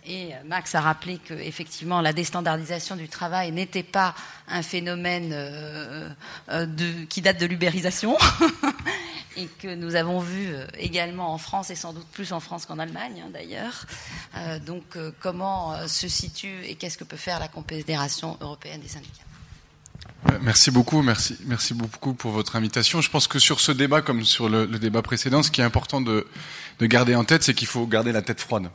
[0.07, 4.15] Et euh, Max a rappelé que effectivement la déstandardisation du travail n'était pas
[4.49, 5.35] un phénomène
[7.11, 8.17] qui date de l'ubérisation
[9.37, 12.79] et que nous avons vu également en France et sans doute plus en France qu'en
[12.79, 13.85] Allemagne hein, d'ailleurs.
[14.65, 19.28] donc comment se situe et qu'est-ce que peut faire la Confédération européenne des syndicats?
[19.28, 19.28] euh,
[20.43, 23.01] merci beaucoup, merci, beaucoup pour votre invitation.
[23.01, 26.01] Je pense que sur ce débat, comme sur le, débat précédent, ce qui est important
[26.01, 26.27] de,
[26.79, 28.71] de garder en tête, c'est qu'il faut garder la tête froide.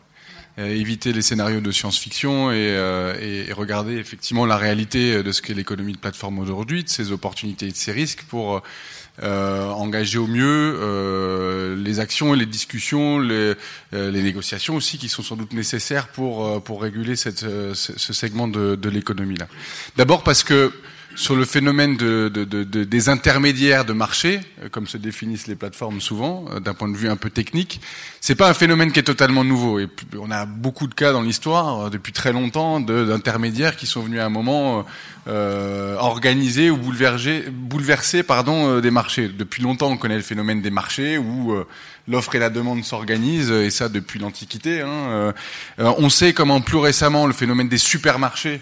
[0.60, 5.42] Euh, éviter les scénarios de science-fiction et, euh, et, regarder effectivement la réalité de ce
[5.42, 8.62] qu'est l'économie de plateforme aujourd'hui, de ses opportunités et de ses risques pour
[9.22, 13.54] euh, engager au mieux euh, les actions et les discussions, les,
[13.94, 19.38] euh, négociations aussi qui sont sans doute nécessaires pour, réguler ce segment de, de l'économie
[19.38, 19.48] là.
[19.98, 20.74] D'abord parce que
[21.16, 25.56] sur le phénomène de, de, de, des intermédiaires de marché, euh, comme se définissent les
[25.56, 27.82] plateformes souvent, euh, d'un point de vue un peu technique,
[28.20, 29.80] c'est pas un phénomène qui est totalement nouveau.
[29.80, 29.88] Et
[30.20, 34.20] on a beaucoup de cas dans l'histoire, euh, depuis très longtemps, d'intermédiaires qui sont venus
[34.20, 34.86] à un moment
[35.28, 39.28] euh, organiser ou bouleverser, bouleverser pardon, des marchés.
[39.30, 41.56] Depuis longtemps, on connaît le phénomène des marchés où
[42.08, 44.82] l'offre et la demande s'organisent, et ça depuis l'Antiquité.
[44.82, 45.34] Hein.
[45.78, 48.62] on sait comment plus récemment le phénomène des supermarchés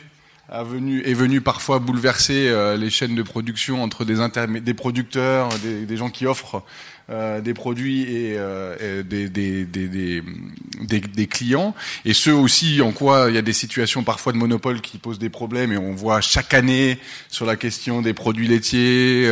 [0.52, 5.98] a est venu parfois bouleverser euh, les chaînes de production entre des, producteurs, des, des,
[5.98, 6.62] gens qui offrent
[7.10, 11.74] euh, des produits et, euh, des, clients,
[12.04, 15.20] et ceux aussi en quoi il y a des situations parfois de monopole qui posent
[15.20, 17.00] des problèmes, et on voit chaque année
[17.30, 19.32] sur la question des produits laitiers,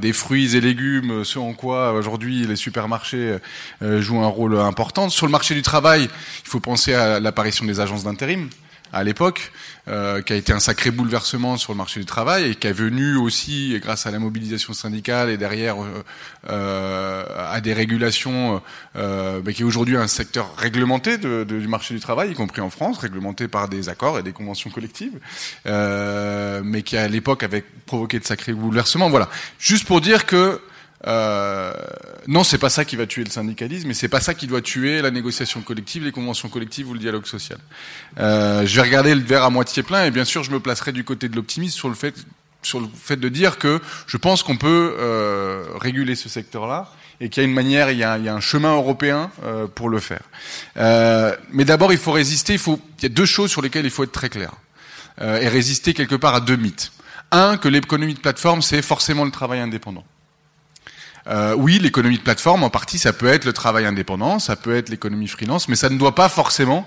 [0.00, 3.36] des fruits et légumes, ce en quoi aujourd'hui les supermarchés
[3.82, 5.10] jouent un rôle important.
[5.10, 8.48] Sur le marché du travail, il faut penser à l'apparition des agences d'intérim
[8.94, 9.50] à l'époque,
[9.88, 12.72] euh, qui a été un sacré bouleversement sur le marché du travail et qui est
[12.72, 16.04] venu aussi, grâce à la mobilisation syndicale et derrière euh,
[16.48, 18.62] euh à des régulations,
[18.96, 22.34] euh, bah, qui est aujourd'hui un secteur réglementé de, de, du marché du travail, y
[22.34, 25.18] compris en France, réglementé par des accords et des conventions collectives,
[25.66, 29.10] euh, mais qui à l'époque avait provoqué de sacrés bouleversements.
[29.10, 29.28] Voilà,
[29.58, 30.60] juste pour dire que
[31.06, 31.72] euh,
[32.26, 34.62] non, c'est pas ça qui va tuer le syndicalisme, et c'est pas ça qui doit
[34.62, 37.58] tuer la négociation collective, les conventions collectives ou le dialogue social.
[38.18, 40.92] Euh, je vais regarder le verre à moitié plein, et bien sûr, je me placerai
[40.92, 42.14] du côté de l'optimisme sur le fait
[42.62, 46.90] sur le fait de dire que je pense qu'on peut euh, réguler ce secteur-là
[47.20, 49.30] et qu'il y a une manière, il y a, un chemin européen
[49.74, 50.22] pour le faire.
[51.52, 52.54] Mais d'abord, il faut résister.
[52.54, 54.52] Il, faut, il y a deux choses sur lesquelles il faut être très clair
[55.20, 56.90] et résister quelque part à deux mythes.
[57.32, 60.04] Un, que l'économie de plateforme, c'est forcément le travail indépendant.
[61.26, 64.76] Euh, oui, l'économie de plateforme, en partie, ça peut être le travail indépendant, ça peut
[64.76, 66.86] être l'économie freelance, mais ça ne doit pas forcément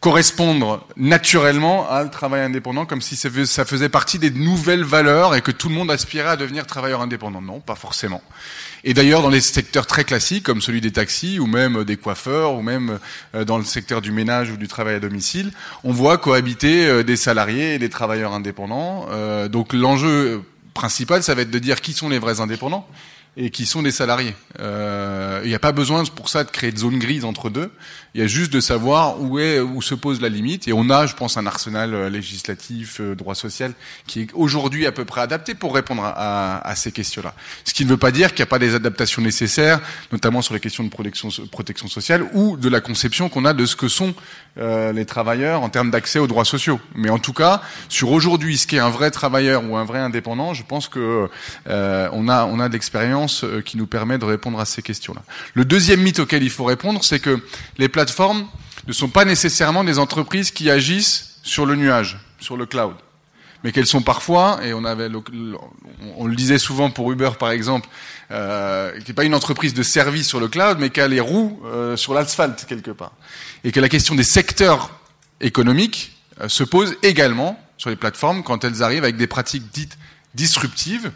[0.00, 5.40] correspondre naturellement à le travail indépendant, comme si ça faisait partie des nouvelles valeurs et
[5.40, 7.40] que tout le monde aspirait à devenir travailleur indépendant.
[7.40, 8.20] Non, pas forcément.
[8.84, 12.52] Et d'ailleurs, dans les secteurs très classiques, comme celui des taxis, ou même des coiffeurs,
[12.52, 12.98] ou même
[13.34, 15.52] euh, dans le secteur du ménage ou du travail à domicile,
[15.84, 19.06] on voit cohabiter euh, des salariés et des travailleurs indépendants.
[19.48, 20.42] Donc l'enjeu
[20.74, 22.86] principal, ça va être de dire qui sont les vrais indépendants
[23.36, 24.34] et qui sont des salariés.
[24.60, 27.70] Euh, il n'y a pas besoin pour ça de créer de zones grises entre deux.
[28.14, 30.68] Il y a juste de savoir où est où se pose la limite.
[30.68, 33.72] Et on a, je pense, un arsenal euh, législatif, euh, droit social,
[34.06, 37.34] qui est aujourd'hui à peu près adapté pour répondre à, à, ces questions-là.
[37.64, 39.80] Ce qui ne veut pas dire qu'il n'y a pas des adaptations nécessaires,
[40.12, 43.66] notamment sur les questions de protection, protection sociale ou de la conception qu'on a de
[43.66, 44.14] ce que sont
[44.56, 46.78] euh, les travailleurs en termes d'accès aux droits sociaux.
[46.94, 50.54] Mais en tout cas, sur aujourd'hui, ce qu'est un vrai travailleur ou un vrai indépendant,
[50.54, 51.28] je pense que
[51.66, 54.82] euh, on a on a de l'expérience euh, qui nous permet de répondre à ces
[54.82, 55.22] questions-là.
[55.54, 57.40] Le deuxième mythe auquel il faut répondre, c'est que
[57.78, 58.03] les plateformes
[58.86, 62.94] ne sont pas nécessairement des entreprises qui agissent sur le nuage, sur le cloud.
[63.62, 64.82] Mais qu'elles sont parfois, et on
[66.26, 67.88] le disait souvent pour Uber par exemple,
[68.30, 71.20] euh, qui n'est pas une entreprise de service sur le cloud, mais qui a les
[71.20, 73.12] roues euh, sur l'asphalte quelque part,
[73.64, 74.90] et que la question des secteurs
[75.40, 79.96] économiques euh, se pose également sur les plateformes quand elles arrivent avec des pratiques dites
[80.34, 81.10] disruptives,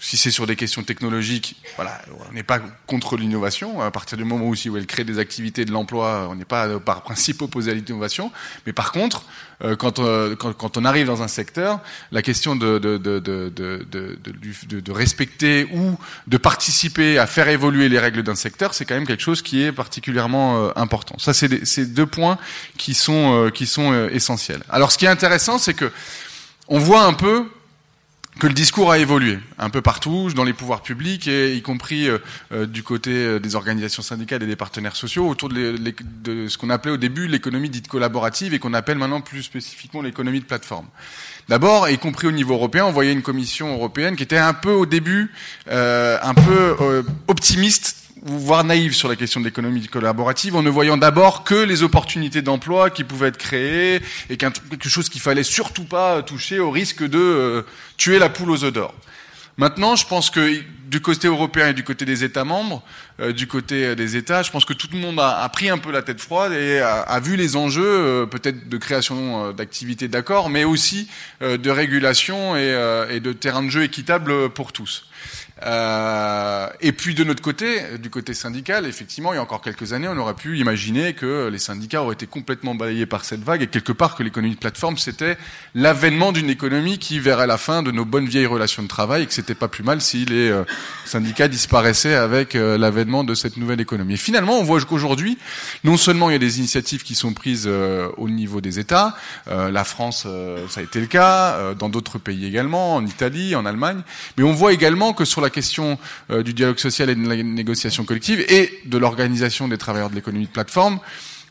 [0.00, 3.80] si c'est sur des questions technologiques, voilà, on n'est pas contre l'innovation.
[3.80, 6.44] À partir du moment où, si, où elle crée des activités de l'emploi, on n'est
[6.44, 8.32] pas euh, par principe opposé à l'innovation.
[8.66, 9.24] Mais par contre,
[9.62, 11.80] euh, quand, euh, quand, quand, on arrive dans un secteur,
[12.10, 18.00] la question de, de, de, de, de respecter ou de participer à faire évoluer les
[18.00, 21.16] règles d'un secteur, c'est quand même quelque chose qui est particulièrement important.
[21.18, 22.36] Ça, c'est deux points
[22.76, 24.62] qui sont, qui sont essentiels.
[24.68, 25.92] Alors, ce qui est intéressant, c'est que
[26.66, 27.46] on voit un peu
[28.38, 32.08] que le discours a évolué un peu partout, dans les pouvoirs publics, et y compris
[32.08, 32.18] euh,
[32.52, 35.76] euh, du côté euh, des organisations syndicales et des partenaires sociaux, autour de,
[36.22, 40.02] de ce qu'on appelait au début l'économie dite collaborative et qu'on appelle maintenant plus spécifiquement
[40.02, 40.86] l'économie de plateforme.
[41.48, 44.72] D'abord, y compris au niveau européen, on voyait une commission européenne qui était un peu
[44.72, 45.30] au début
[45.66, 51.44] un peu optimiste voire naïve sur la question de l'économie collaborative en ne voyant d'abord
[51.44, 54.00] que les opportunités d'emploi qui pouvaient être créées
[54.30, 57.62] et quelque chose qu'il fallait surtout pas toucher au risque de euh,
[57.98, 58.94] tuer la poule aux œufs d'or.
[59.58, 62.82] Maintenant, je pense que du côté européen et du côté des États membres,
[63.20, 65.78] euh, du côté euh, des États, je pense que tout le monde a, pris un
[65.78, 70.64] peu la tête froide et a, vu les enjeux, peut-être de création d'activités d'accord, mais
[70.64, 71.08] aussi
[71.42, 75.06] de régulation et, de terrain de jeu équitable pour tous.
[75.64, 79.92] Euh, et puis de notre côté, du côté syndical, effectivement, il y a encore quelques
[79.92, 83.62] années, on aurait pu imaginer que les syndicats auraient été complètement balayés par cette vague
[83.62, 85.38] et quelque part que l'économie de plateforme, c'était
[85.74, 89.26] l'avènement d'une économie qui verrait la fin de nos bonnes vieilles relations de travail et
[89.26, 90.64] que c'était pas plus mal si les euh,
[91.06, 94.14] syndicats disparaissaient avec euh, l'avènement de cette nouvelle économie.
[94.14, 95.38] Et finalement, on voit qu'aujourd'hui,
[95.82, 99.14] non seulement il y a des initiatives qui sont prises euh, au niveau des États,
[99.46, 100.26] la France,
[100.68, 104.02] ça a été le cas, dans d'autres pays également, en Italie, en Allemagne,
[104.36, 105.98] mais on voit également que sur la question
[106.30, 110.14] euh, du dialogue social et de la négociation collective et de l'organisation des travailleurs de
[110.14, 110.98] l'économie de plateforme,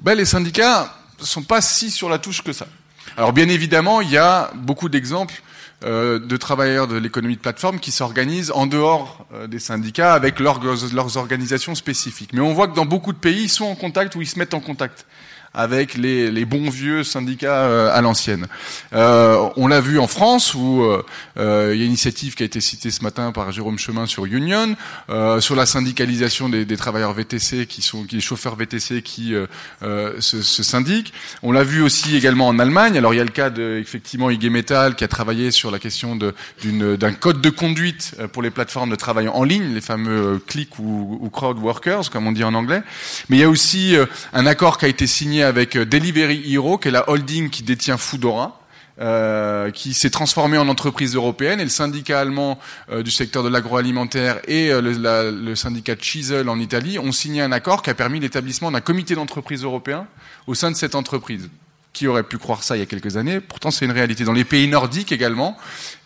[0.01, 2.67] ben, les syndicats sont pas si sur la touche que ça.
[3.17, 5.41] Alors bien évidemment, il y a beaucoup d'exemples
[5.83, 10.39] euh, de travailleurs de l'économie de plateforme qui s'organisent en dehors euh, des syndicats avec
[10.39, 10.61] leurs,
[10.93, 12.31] leurs organisations spécifiques.
[12.33, 14.39] Mais on voit que dans beaucoup de pays, ils sont en contact ou ils se
[14.39, 15.05] mettent en contact
[15.53, 18.47] avec les, les bons vieux syndicats euh, à l'ancienne.
[18.93, 22.45] Euh, on l'a vu en France où euh, il y a une initiative qui a
[22.45, 24.75] été citée ce matin par Jérôme Chemin sur Union,
[25.39, 29.33] sur la syndicalisation des, des, travailleurs VTC qui sont qui, les chauffeurs VTC qui
[29.81, 31.13] se, se, syndiquent.
[31.43, 32.97] On l'a vu aussi également en Allemagne.
[32.97, 35.79] Alors il y a le cas de effectivement IG Metall qui a travaillé sur la
[35.79, 40.79] question d'un code de conduite pour les plateformes de travail en ligne, les fameux click
[40.79, 42.81] ou, ou crowd workers comme on dit en anglais.
[43.29, 43.95] Mais il y a aussi
[44.33, 47.63] un accord qui a été signé avec euh, Delivery Hero, qui est la holding qui
[47.63, 48.59] détient Foodora.
[48.99, 52.59] Euh, qui s'est transformé en entreprise européenne et le syndicat allemand
[52.91, 57.51] euh, du secteur de l'agroalimentaire et le, le, syndicat Chisel en Italie ont signé un
[57.51, 60.05] accord qui a permis l'établissement d'un comité d'entreprise européen
[60.45, 61.49] au sein de cette entreprise.
[61.93, 64.23] Qui aurait pu croire ça il y a quelques années Pourtant, c'est une réalité.
[64.23, 65.55] Dans les pays nordiques également,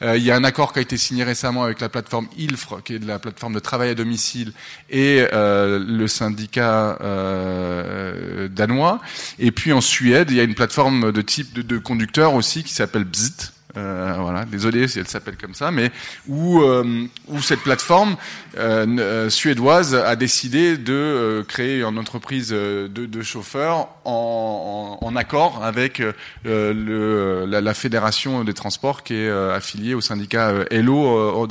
[0.01, 2.83] euh, il y a un accord qui a été signé récemment avec la plateforme ILFR,
[2.83, 4.51] qui est de la plateforme de travail à domicile,
[4.89, 8.99] et euh, le syndicat euh, danois.
[9.39, 12.73] Et puis en Suède, il y a une plateforme de type de, conducteurs aussi qui
[12.73, 15.91] s'appelle BZIT, euh, voilà, désolé si elle s'appelle comme ça, mais
[16.28, 18.15] où, euh, où cette plateforme
[18.57, 25.05] euh, euh suédoise a décidé de euh, créer une entreprise de, de chauffeurs en, en,
[25.05, 26.01] en, accord avec
[26.43, 31.47] le, la, la, fédération des transports qui est affiliée au syndicat Hello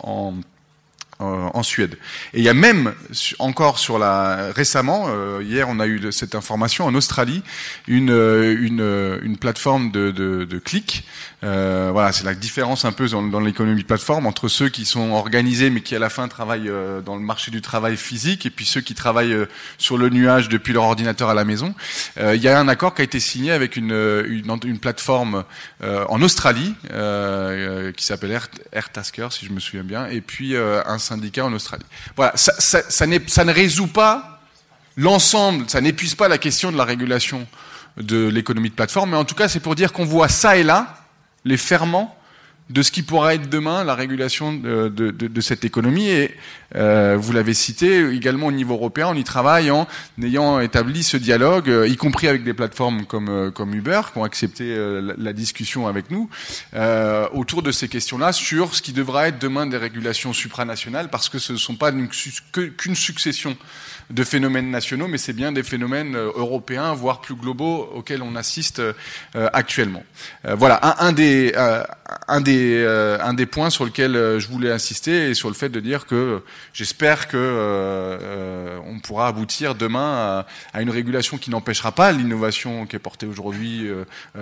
[0.00, 0.34] en
[1.20, 1.98] en Suède.
[2.34, 2.94] Et il y a même
[3.38, 7.42] encore sur la récemment, euh, hier on a eu cette information en Australie,
[7.86, 11.04] une une, une plateforme de, de, de clics.
[11.42, 15.12] Euh, voilà, c'est la différence un peu dans, l'économie de plateforme entre ceux qui sont
[15.12, 18.50] organisés mais qui à la fin travaillent euh, dans le marché du travail physique et
[18.50, 19.46] puis ceux qui travaillent euh,
[19.78, 21.74] sur le nuage depuis leur ordinateur à la maison.
[22.18, 25.44] Euh, il y a un accord qui a été signé avec une une, une plateforme
[25.82, 26.74] en Australie
[27.96, 31.84] qui s'appelle Air, Airtasker si je me souviens bien, et puis un syndicats en Australie.
[32.16, 34.40] Voilà, ça, ça, ne résout pas
[34.96, 37.46] l'ensemble, ça n'épuise pas la question de la régulation
[37.96, 40.62] de l'économie de plateforme, mais en tout cas, c'est pour dire qu'on voit ça et
[40.62, 40.96] là
[41.44, 42.16] les ferments
[42.70, 46.08] de ce qui pourra être demain la régulation de, de, de, de cette économie.
[46.08, 46.36] Et
[46.76, 49.88] euh, vous l'avez cité, également au niveau européen, on y travaille en
[50.22, 54.18] ayant établi ce dialogue, euh, y compris avec des plateformes comme, euh, comme Uber, qui
[54.18, 56.30] ont accepté euh, la, discussion avec nous,
[56.74, 61.28] euh, autour de ces questions-là, sur ce qui devra être demain des régulations supranationales, parce
[61.28, 61.90] que ce ne sont pas
[62.52, 63.56] qu'une succession
[64.10, 68.34] de phénomènes nationaux, mais c'est bien des phénomènes euh, européens, voire plus globaux, auxquels on
[68.34, 68.92] assiste euh,
[69.34, 70.02] actuellement.
[70.46, 71.54] Euh, voilà, un, un des,
[72.28, 75.80] un, des, un des points sur lequel je voulais insister, et sur le fait de
[75.80, 76.42] dire que
[76.72, 83.00] j'espère que on pourra aboutir demain à, une régulation qui n'empêchera pas l'innovation qui est
[83.00, 83.88] portée aujourd'hui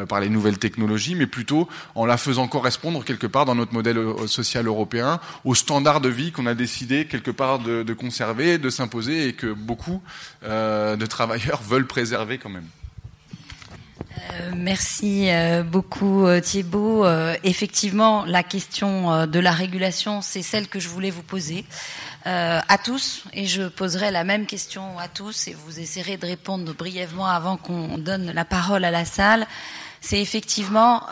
[0.09, 3.99] par les nouvelles technologies, mais plutôt en la faisant correspondre quelque part dans notre modèle
[4.27, 9.29] social européen aux standards de vie qu'on a décidé quelque part de, conserver, de s'imposer,
[9.29, 10.03] et que beaucoup
[10.45, 12.66] euh, de travailleurs veulent préserver quand même.
[14.19, 17.05] Euh, merci euh, beaucoup euh, Thibault.
[17.05, 21.64] Euh, effectivement, la question euh, de la régulation, c'est celle que je voulais vous poser
[22.25, 26.75] à tous, et je poserai la même question à tous, et vous essaierez de répondre
[26.75, 29.47] brièvement avant qu'on donne la parole à la salle.
[30.03, 31.05] C'est effectivement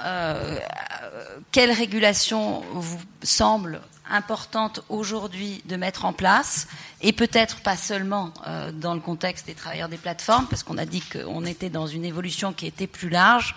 [1.52, 3.80] quelle régulation vous semble
[4.10, 6.66] importante aujourd'hui de mettre en place,
[7.02, 10.86] et peut-être pas seulement euh, dans le contexte des travailleurs des plateformes, parce qu'on a
[10.86, 13.54] dit qu'on était dans une évolution qui était plus large.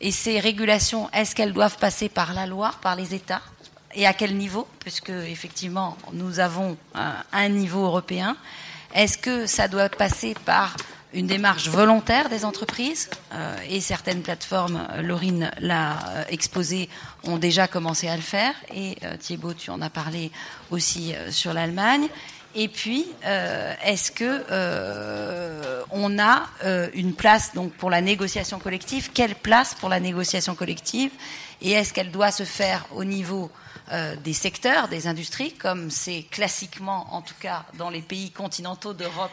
[0.00, 3.42] Et ces régulations, est-ce qu'elles doivent passer par la loi, par les États
[3.94, 4.66] Et à quel niveau?
[4.80, 8.36] Puisque effectivement, nous avons un, un niveau européen.
[8.94, 10.76] Est-ce que ça doit passer par
[11.12, 16.88] une démarche volontaire des entreprises euh, et certaines plateformes, euh, Laurine l'a euh, exposé,
[17.24, 20.30] ont déjà commencé à le faire et euh, Thibault, tu en as parlé
[20.70, 22.08] aussi euh, sur l'Allemagne.
[22.54, 24.44] Et puis, est-ce que
[25.90, 26.42] on a
[26.92, 29.10] une place donc pour la négociation collective?
[29.14, 31.10] Quelle place pour la négociation collective?
[31.62, 33.50] Et est-ce qu'elle doit se faire au niveau
[34.22, 39.30] des secteurs, des industries, comme c'est classiquement, en tout cas dans les pays continentaux d'Europe,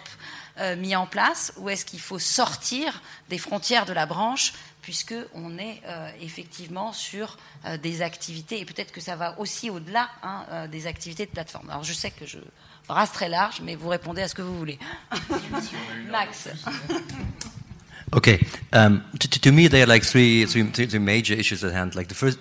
[0.59, 5.57] euh, mis en place ou est-ce qu'il faut sortir des frontières de la branche puisqu'on
[5.57, 10.45] est euh, effectivement sur euh, des activités, et peut-être que ça va aussi au-delà hein,
[10.51, 11.69] euh, des activités de plateforme.
[11.69, 12.39] Alors je sais que je
[12.87, 14.79] brasse très large, mais vous répondez à ce que vous voulez.
[16.09, 16.49] Max.
[18.13, 18.39] Okay.
[18.73, 21.93] Um, to, to, me, there are like three, three, three major issues at hand.
[21.93, 22.39] Like the first,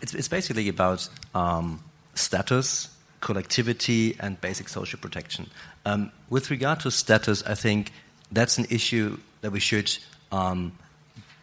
[0.00, 1.80] it's, it's basically about um,
[2.14, 2.88] status,
[3.20, 5.48] collectivity, and basic social protection.
[5.84, 7.92] Um, with regard to status, I think
[8.32, 9.96] that's an issue that we should
[10.32, 10.72] um,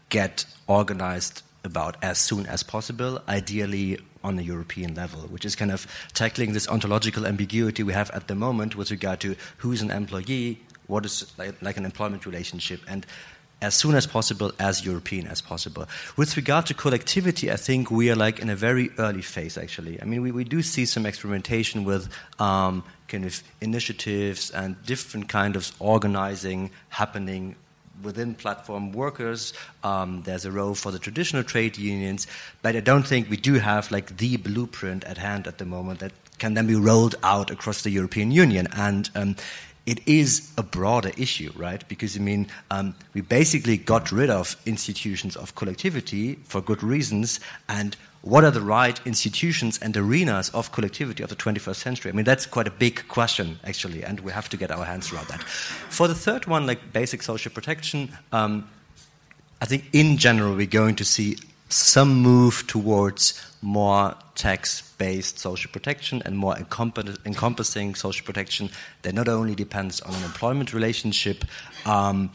[0.10, 5.72] get organized about as soon as possible, ideally on a European level, which is kind
[5.72, 9.92] of tackling this ontological ambiguity we have at the moment with regard to who's an
[9.92, 13.06] employee, what is like, like an employment relationship, and
[13.62, 15.88] as soon as possible, as European as possible.
[16.16, 20.00] With regard to collectivity, I think we are like in a very early phase, actually.
[20.02, 22.08] I mean, we, we do see some experimentation with
[22.40, 27.56] um, kind of initiatives and different kind of organizing happening
[28.04, 29.54] within platform workers.
[29.84, 32.28] Um, there's a role for the traditional trade unions,
[32.62, 36.00] but I don't think we do have like the blueprint at hand at the moment
[36.00, 38.68] that can then be rolled out across the European Union.
[38.76, 39.36] And um,
[39.88, 41.88] it is a broader issue, right?
[41.88, 47.40] Because I mean, um, we basically got rid of institutions of collectivity for good reasons,
[47.70, 52.12] and what are the right institutions and arenas of collectivity of the 21st century?
[52.12, 55.14] I mean, that's quite a big question, actually, and we have to get our hands
[55.14, 55.42] around that.
[55.44, 58.70] For the third one, like basic social protection, um,
[59.62, 61.38] I think in general we're going to see
[61.70, 68.70] some move towards more tax based social protection and more encompassing social protection
[69.02, 71.44] that not only depends on an employment relationship.
[71.86, 72.32] Um,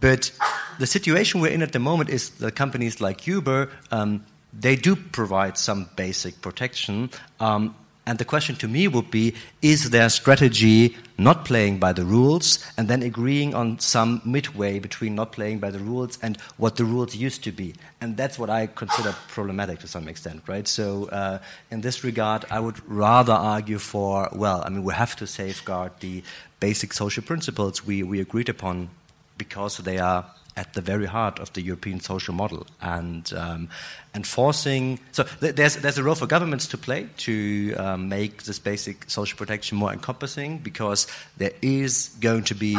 [0.00, 0.30] but
[0.78, 4.94] the situation we're in at the moment is that companies like Uber, um, they do
[4.94, 7.10] provide some basic protection.
[7.40, 7.74] Um,
[8.08, 12.58] and the question to me would be is their strategy not playing by the rules
[12.78, 16.86] and then agreeing on some midway between not playing by the rules and what the
[16.86, 17.74] rules used to be?
[18.00, 20.66] And that's what I consider problematic to some extent, right?
[20.66, 21.40] So, uh,
[21.70, 25.92] in this regard, I would rather argue for well, I mean, we have to safeguard
[26.00, 26.22] the
[26.60, 28.88] basic social principles we, we agreed upon
[29.36, 30.24] because they are
[30.58, 33.68] at the very heart of the European social model and um,
[34.14, 34.98] enforcing.
[35.12, 39.08] So th- there's there's a role for governments to play to um, make this basic
[39.08, 41.06] social protection more encompassing because
[41.36, 42.76] there is going to be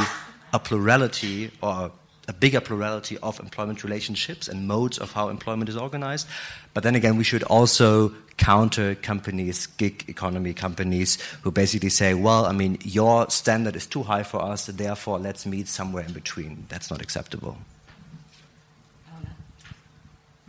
[0.51, 1.91] a plurality or
[2.29, 6.27] a bigger plurality of employment relationships and modes of how employment is organized.
[6.75, 12.45] But then again, we should also counter companies, gig economy companies, who basically say, well,
[12.45, 16.65] I mean, your standard is too high for us, therefore let's meet somewhere in between.
[16.69, 17.57] That's not acceptable.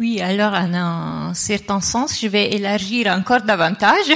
[0.00, 4.06] Oui, alors en un certain sens, je vais élargir encore davantage,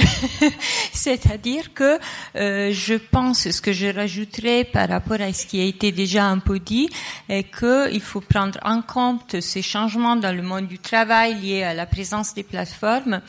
[0.91, 1.99] c'est-à-dire que
[2.35, 6.25] euh, je pense, ce que je rajouterai par rapport à ce qui a été déjà
[6.25, 6.89] un peu dit,
[7.29, 11.75] est qu'il faut prendre en compte ces changements dans le monde du travail liés à
[11.75, 13.21] la présence des plateformes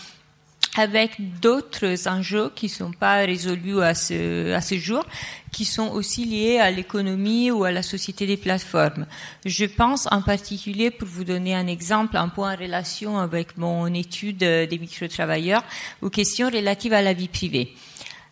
[0.77, 5.05] avec d'autres enjeux qui ne sont pas résolus à ce, à ce jour,
[5.53, 9.07] qui sont aussi liés à l'économie ou à la société des plateformes.
[9.45, 13.87] Je pense en particulier, pour vous donner un exemple, un point en relation avec mon
[13.95, 15.64] étude des micro-travailleurs,
[16.03, 17.74] aux questions relatives à la vie privée.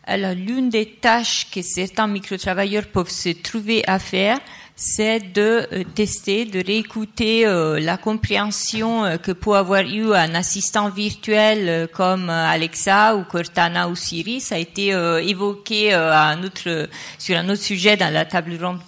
[0.07, 4.39] Alors, l'une des tâches que certains micro-travailleurs peuvent se trouver à faire,
[4.77, 10.35] c'est de euh, tester, de réécouter euh, la compréhension euh, que peut avoir eu un
[10.35, 14.41] assistant virtuel comme Alexa ou Cortana ou Siri.
[14.41, 18.81] Ça a été évoqué à un autre, sur un autre sujet dans la table ronde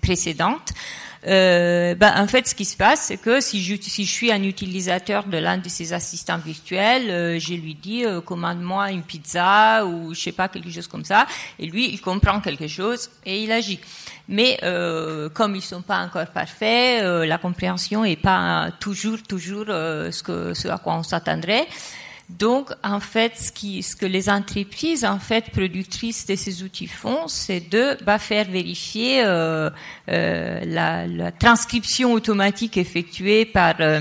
[0.00, 0.72] précédente.
[1.26, 4.30] Euh, ben, en fait, ce qui se passe, c'est que si je, si je suis
[4.30, 9.02] un utilisateur de l'un de ces assistants virtuels, euh, je lui dis euh, commande-moi une
[9.02, 11.26] pizza ou je sais pas quelque chose comme ça,
[11.58, 13.80] et lui, il comprend quelque chose et il agit.
[14.28, 19.66] Mais euh, comme ils sont pas encore parfaits, euh, la compréhension est pas toujours toujours
[19.66, 21.66] ce que ce à quoi on s'attendrait.
[22.30, 26.86] Donc, en fait, ce, qui, ce, que les entreprises, en fait, productrices de ces outils
[26.86, 29.68] font, c'est de bah, faire vérifier euh,
[30.08, 34.00] euh, la, la, transcription automatique effectuée par euh,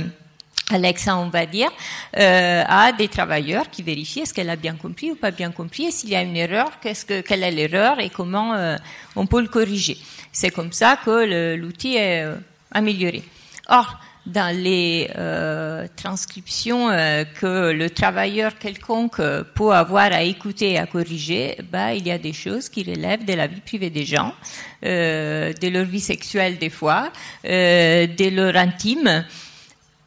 [0.72, 1.70] Alexa, on va dire,
[2.18, 5.86] euh, à des travailleurs qui vérifient est-ce qu'elle a bien compris ou pas bien compris,
[5.86, 8.78] et s'il y a une erreur, qu'est-ce que, quelle est l'erreur et comment euh,
[9.16, 9.98] on peut le corriger.
[10.32, 12.36] C'est comme ça que l'outil est euh,
[12.72, 13.24] amélioré.
[13.68, 20.72] Or, dans les euh, transcriptions euh, que le travailleur quelconque euh, peut avoir à écouter
[20.72, 23.90] et à corriger, bah, il y a des choses qui relèvent de la vie privée
[23.90, 24.34] des gens,
[24.82, 27.10] de leur vie sexuelle des fois,
[27.44, 29.26] de leur intime.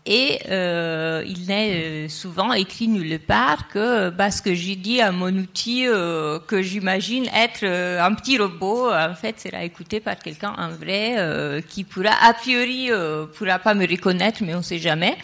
[0.08, 5.00] Et euh, il n'est euh, souvent écrit nulle part que bah, ce que j'ai dit
[5.00, 10.16] à mon outil, euh, que j'imagine être un petit robot, en fait, sera écouté par
[10.18, 12.90] quelqu'un en vrai qui pourra, a priori,
[13.36, 15.16] pourra pas me reconnaître, mais on ne sait jamais.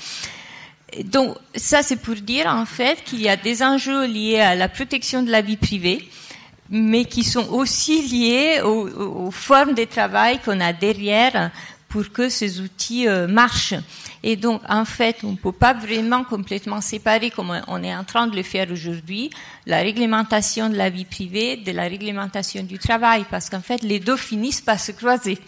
[1.05, 4.69] Donc ça, c'est pour dire en fait qu'il y a des enjeux liés à la
[4.69, 6.09] protection de la vie privée
[6.75, 11.51] mais qui sont aussi liés aux formes de travail qu'on a derrière
[11.93, 13.75] pour que ces outils marchent.
[14.25, 18.05] Et donc, en fait, on ne peut pas vraiment complètement séparer, comme on est en
[18.05, 19.31] train de le faire aujourd'hui,
[19.67, 24.01] la réglementation de la vie privée de la réglementation du travail, parce qu'en fait, les
[24.01, 25.39] deux finissent par se croiser.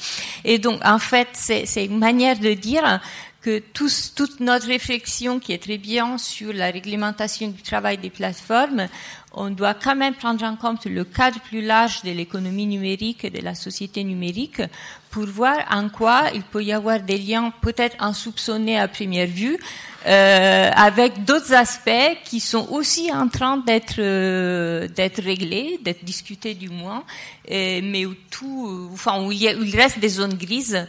[0.44, 3.00] Et donc, en fait, c'est une manière de dire
[3.44, 8.08] que tous, toute notre réflexion qui est très bien sur la réglementation du travail des
[8.08, 8.88] plateformes,
[9.34, 13.28] on doit quand même prendre en compte le cadre plus large de l'économie numérique et
[13.28, 14.62] de la société numérique
[15.10, 19.58] pour voir en quoi il peut y avoir des liens peut-être insoupçonnés à première vue
[20.06, 26.54] euh, avec d'autres aspects qui sont aussi en train d'être euh, d'être réglés, d'être discutés
[26.54, 27.04] du moins,
[27.50, 30.86] mais où tout, enfin où il, où il, reste des zones grises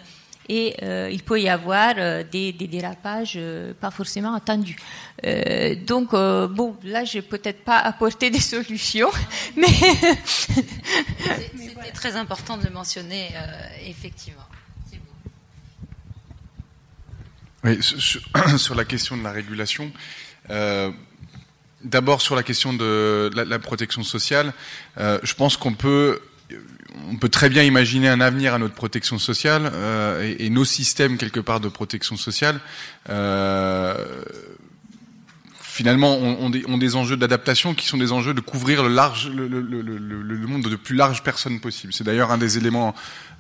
[0.49, 4.77] et euh, il peut y avoir euh, des, des, dérapages euh, pas forcément attendus.
[5.25, 9.11] Euh, donc bon, là j'ai peut-être pas apporté des solutions,
[9.55, 9.67] mais
[10.25, 13.29] c'était très important de le mentionner
[13.85, 14.45] effectivement.
[17.65, 18.21] Oui, sur,
[18.59, 19.91] sur, la question de la régulation,
[20.51, 20.91] euh,
[21.83, 24.53] d'abord sur la question de la, la protection sociale,
[24.99, 26.21] euh, je pense qu'on peut
[27.09, 31.17] on peut très bien imaginer un avenir à notre protection sociale euh, et, nos systèmes
[31.17, 32.59] quelque part de protection sociale.
[33.09, 33.95] Euh,
[35.61, 39.45] finalement, ont, des, des, enjeux d'adaptation qui sont des enjeux de couvrir le, large, le,
[39.49, 41.91] de plus larges personnes possible.
[41.91, 42.95] C'est d'ailleurs un des éléments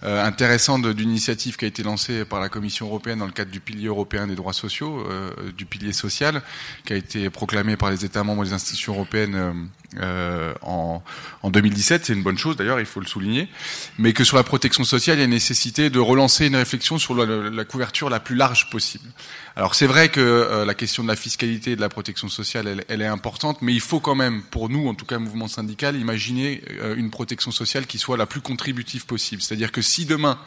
[0.05, 3.49] euh, intéressants d'une initiative qui a été lancée par la Commission européenne dans le cadre
[3.49, 6.43] du pilier européen des droits sociaux, euh, du pilier social,
[6.85, 11.01] qui a été proclamé par les États membres des institutions européennes euh, en,
[11.41, 12.05] en 2017.
[12.05, 13.49] C'est une bonne chose d'ailleurs, il faut le souligner.
[13.97, 17.15] Mais que sur la protection sociale, il y a nécessité de relancer une réflexion sur
[17.15, 19.09] la, couverture la plus large possible.
[19.55, 22.85] Alors c'est vrai que la question de la fiscalité et de la protection sociale, elle,
[22.89, 25.95] elle, est importante, mais il faut quand même, pour nous, en tout cas mouvement syndical,
[25.95, 26.61] imaginer
[26.97, 29.41] une protection sociale qui soit la plus contributive possible.
[29.41, 30.37] C'est-à-dire que demain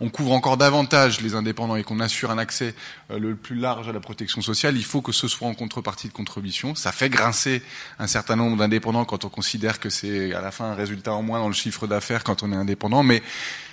[0.00, 2.74] on couvre encore davantage les indépendants et qu'on assure un accès
[3.10, 6.08] euh, le plus large à la protection sociale, il faut que ce soit en contrepartie
[6.08, 6.74] de contribution.
[6.74, 7.62] Ça fait grincer
[7.98, 11.22] un certain nombre d'indépendants quand on considère que c'est à la fin un résultat en
[11.22, 13.22] moins dans le chiffre d'affaires quand on est indépendant, mais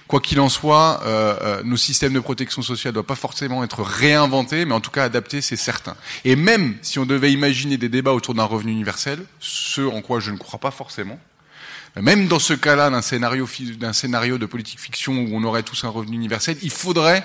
[0.08, 3.64] Quoi qu'il en soit, euh, euh, nos systèmes de protection sociale ne doivent pas forcément
[3.64, 5.96] être réinventés, mais en tout cas adaptés, c'est certain.
[6.26, 10.20] Et même si on devait imaginer des débats autour d'un revenu universel, ce en quoi
[10.20, 11.20] je ne crois pas forcément,
[12.02, 13.48] même dans ce cas-là d'un scénario,
[13.94, 17.24] scénario de politique fiction où on aurait tous un revenu universel, il faudrait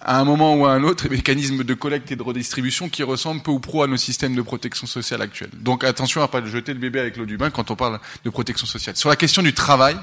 [0.00, 3.42] à un moment ou à un autre, mécanisme de collecte et de redistribution qui ressemblent
[3.42, 5.50] peu ou prou à nos systèmes de protection sociale actuels.
[5.54, 8.30] Donc attention à pas jeter le bébé avec l'eau du bain quand on parle de
[8.30, 8.96] protection sociale.
[8.96, 9.96] Sur la question du travail,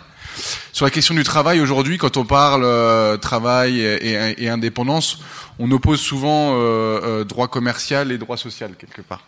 [0.73, 5.19] sur la question du travail aujourd'hui, quand on parle euh, travail et, et, et, indépendance,
[5.59, 9.23] on oppose souvent euh, euh, droit commercial et droit social quelque part.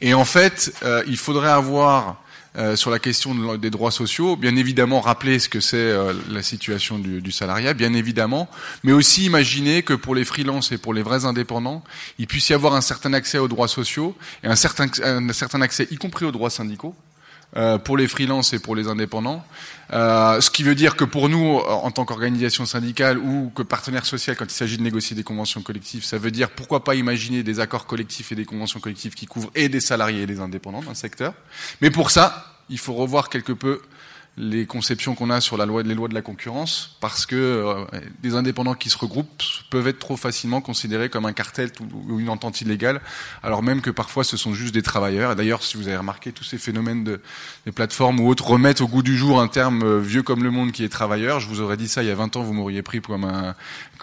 [0.00, 2.16] Et en fait, euh, il faudrait avoir
[2.56, 6.12] euh, sur la question de, des droits sociaux, bien évidemment rappeler ce que c'est euh,
[6.30, 8.48] la situation du, du, salariat, bien évidemment,
[8.84, 11.82] mais aussi imaginer que pour les freelances et pour les vrais indépendants,
[12.18, 15.96] il puisse y avoir un certain accès aux droits sociaux et un certain accès, y
[15.96, 16.94] compris aux droits syndicaux,
[17.56, 19.44] euh, pour les freelances et pour les indépendants.
[19.92, 24.06] Euh, ce qui veut dire que pour nous, en tant qu'organisation syndicale ou que partenaire
[24.06, 27.42] social, quand il s'agit de négocier des conventions collectives, ça veut dire pourquoi pas imaginer
[27.42, 30.82] des accords collectifs et des conventions collectives qui couvrent et des salariés et des indépendants
[30.82, 31.34] d'un secteur.
[31.80, 33.82] Mais pour ça, il faut revoir quelque peu
[34.36, 37.84] les conceptions qu'on a sur la loi, les lois de la concurrence, parce que euh,
[38.20, 41.70] des indépendants qui se regroupent peuvent être trop facilement considérés comme un cartel
[42.08, 43.00] ou une entente illégale,
[43.44, 45.32] alors même que parfois ce sont juste des travailleurs.
[45.32, 47.20] Et d'ailleurs, si vous avez remarqué, tous ces phénomènes de,
[47.64, 50.50] des plateformes ou autres remettent au goût du jour un terme euh, vieux comme le
[50.50, 51.38] monde qui est travailleur.
[51.38, 53.54] Je vous aurais dit ça il y a 20 ans, vous m'auriez pris comme un,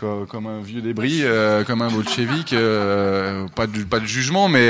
[0.01, 4.69] comme, comme, un vieux débris, euh, comme un bolchevique, euh, pas, de, jugement, mais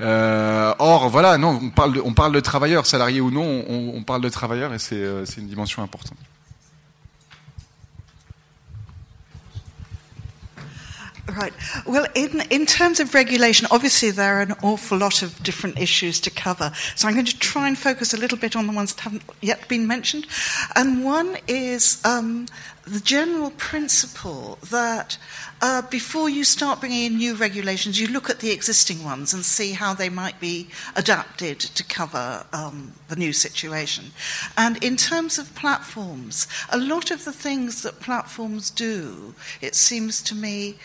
[0.00, 4.02] euh, or voilà, non, on parle de, on parle de travailleurs, salariés ou non, on,
[4.02, 6.18] parle de travailleurs et c'est c'est une dimension importante.
[11.28, 11.54] Right.
[11.86, 16.20] Well, in, in terms of regulation, obviously there are an awful lot of different issues
[16.20, 16.72] to cover.
[16.94, 19.22] So I'm going to try and focus a little bit on the ones that haven't
[19.40, 20.26] yet been mentioned.
[20.74, 22.46] And one is um,
[22.84, 25.16] the general principle that
[25.60, 29.44] uh, before you start bringing in new regulations, you look at the existing ones and
[29.44, 34.06] see how they might be adapted to cover um, the new situation.
[34.56, 40.20] And in terms of platforms, a lot of the things that platforms do, it seems
[40.22, 40.76] to me,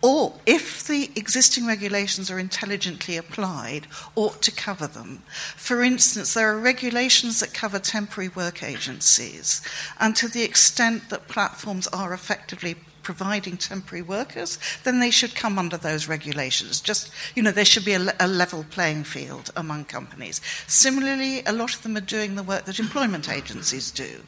[0.00, 5.22] or if the existing regulations are intelligently applied, ought to cover them.
[5.56, 9.60] For instance, there are regulations that cover temporary work agencies,
[9.98, 15.58] and to the extent that platforms are effectively providing temporary workers, then they should come
[15.58, 16.78] under those regulations.
[16.78, 20.42] Just, you know, there should be a, a, level playing field among companies.
[20.66, 24.20] Similarly, a lot of them are doing the work that employment agencies do.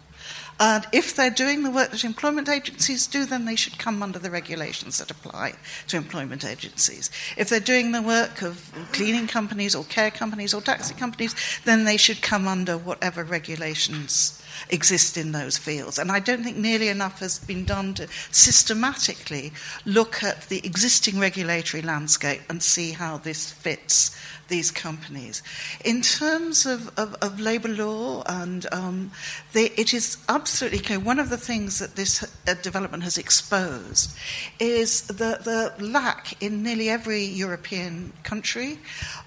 [0.61, 4.19] And if they're doing the work that employment agencies do, then they should come under
[4.19, 5.55] the regulations that apply
[5.89, 7.11] to employment agencies.
[7.39, 11.35] If they're doing the work of cleaning companies or care companies or taxi companies,
[11.65, 15.99] then they should come under whatever regulations exist in those fields.
[15.99, 19.53] And I don't think nearly enough has been done to systematically
[19.85, 24.17] look at the existing regulatory landscape and see how this fits
[24.51, 25.43] these companies.
[25.85, 29.11] In terms of, of, of labour law, and um,
[29.55, 34.15] it is absolutely clear, one of the things that this uh, development has exposed
[34.59, 38.79] is the, the lack in nearly every European country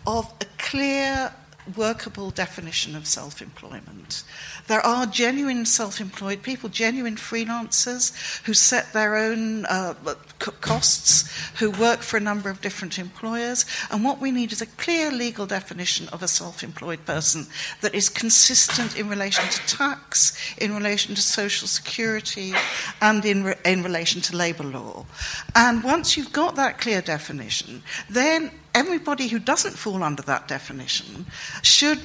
[0.06, 1.34] of a clear
[1.76, 4.24] workable definition of self employment.
[4.68, 9.94] There are genuine self employed people, genuine freelancers who set their own uh,
[10.40, 13.66] costs, who work for a number of different employers.
[13.92, 17.48] And what we need is a clear legal definition of a self employed person
[17.82, 22.54] that is consistent in relation to tax, in relation to social security,
[23.02, 25.06] and in, re- in relation to labour law.
[25.56, 31.26] And once you've got that clear definition, then everybody who doesn't fall under that definition
[31.62, 32.00] should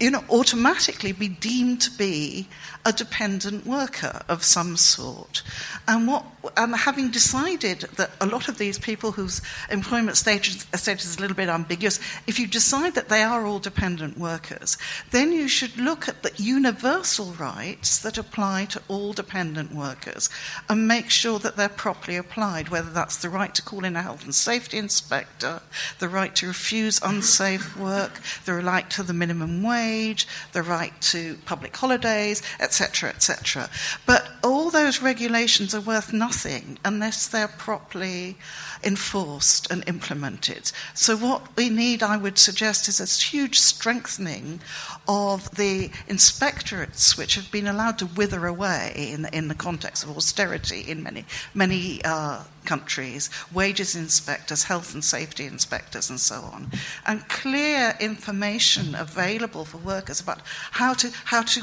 [0.00, 2.48] you know, automatically be deemed to be
[2.84, 5.42] a dependent worker of some sort.
[5.86, 6.24] And what,
[6.56, 11.36] having decided that a lot of these people whose employment status, status is a little
[11.36, 14.76] bit ambiguous, if you decide that they are all dependent workers,
[15.12, 20.28] then you should look at the universal rights that apply to all dependent workers
[20.68, 24.02] and make sure that they're properly applied, whether that's the right to call in a
[24.02, 25.62] health and safety inspector,
[26.00, 31.36] the right to refuse unsafe work, the right to the minimum wage, the right to
[31.44, 33.68] public holidays, etc etc., etc.
[34.06, 38.38] But all those regulations are worth nothing unless they're properly
[38.82, 40.72] enforced and implemented.
[40.94, 44.60] So, what we need, I would suggest, is a huge strengthening
[45.06, 50.16] of the inspectorates, which have been allowed to wither away in, in the context of
[50.16, 56.70] austerity in many, many uh, countries, wages inspectors, health and safety inspectors, and so on,
[57.06, 61.62] and clear information available for workers about how to, how to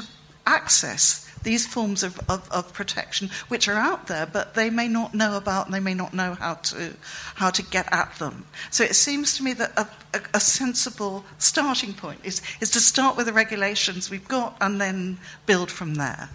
[0.50, 5.14] access these forms of, of, of, protection which are out there, but they may not
[5.14, 6.94] know about and they may not know how to,
[7.36, 8.44] how to get at them.
[8.70, 12.80] So it seems to me that a, a, a sensible starting point is, is to
[12.80, 16.28] start with the regulations we've got and then build from there.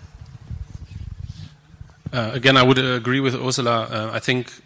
[2.12, 3.84] Uh, again, I would agree with Ursula.
[3.84, 4.62] Uh, I think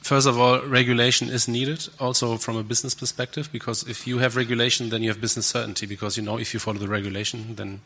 [0.00, 4.34] First of all, regulation is needed also from a business perspective because if you have
[4.34, 7.80] regulation, then you have business certainty because you know if you follow the regulation, then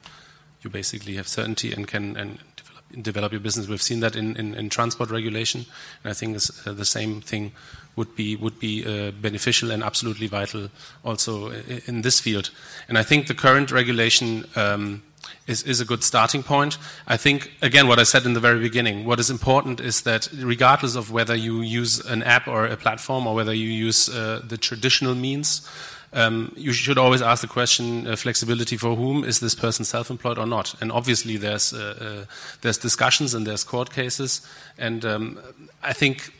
[0.62, 3.68] you basically have certainty and can and develop, develop your business.
[3.68, 5.66] We've seen that in, in, in transport regulation,
[6.02, 7.52] and I think uh, the same thing
[7.96, 10.70] would be would be uh, beneficial and absolutely vital
[11.04, 12.50] also in, in, this field.
[12.88, 14.44] And I think the current regulation.
[14.56, 15.02] Um,
[15.47, 16.79] is, is a good starting point.
[17.07, 20.29] I think, again, what I said in the very beginning, what is important is that
[20.35, 24.41] regardless of whether you use an app or a platform or whether you use uh,
[24.47, 25.68] the traditional means,
[26.14, 29.25] um, you should always ask the question: uh, flexibility for whom?
[29.25, 30.81] Is this person self-employed or not?
[30.81, 32.27] And obviously, there's uh, uh
[32.61, 34.41] there's discussions and there's court cases,
[34.79, 35.41] and um,
[35.83, 36.33] I think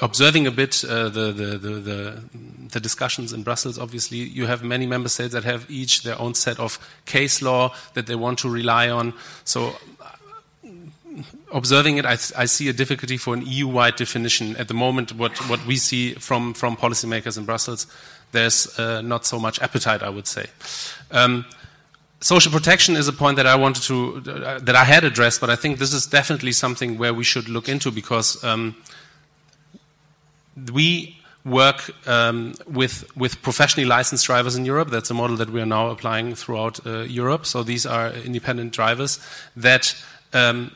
[0.00, 2.22] observing a bit uh, the, the, the,
[2.70, 6.34] the, discussions in Brussels, obviously, you have many member states that have each their own
[6.34, 9.12] set of case law that they want to rely on.
[9.44, 9.74] So,
[11.52, 14.56] observing it, I, I see a difficulty for an EU wide definition.
[14.56, 17.86] At the moment, what, what we see from, from policymakers in Brussels,
[18.32, 20.46] there's uh, not so much appetite, I would say.
[21.10, 21.44] Um,
[22.20, 25.50] social protection is a point that I wanted to, uh, that I had addressed, but
[25.50, 28.42] I think this is definitely something where we should look into because.
[28.44, 28.76] Um,
[30.72, 34.90] we work um, with, with professionally licensed drivers in Europe.
[34.90, 37.46] That's a model that we are now applying throughout uh, Europe.
[37.46, 39.18] So these are independent drivers
[39.56, 39.94] that,
[40.32, 40.70] um,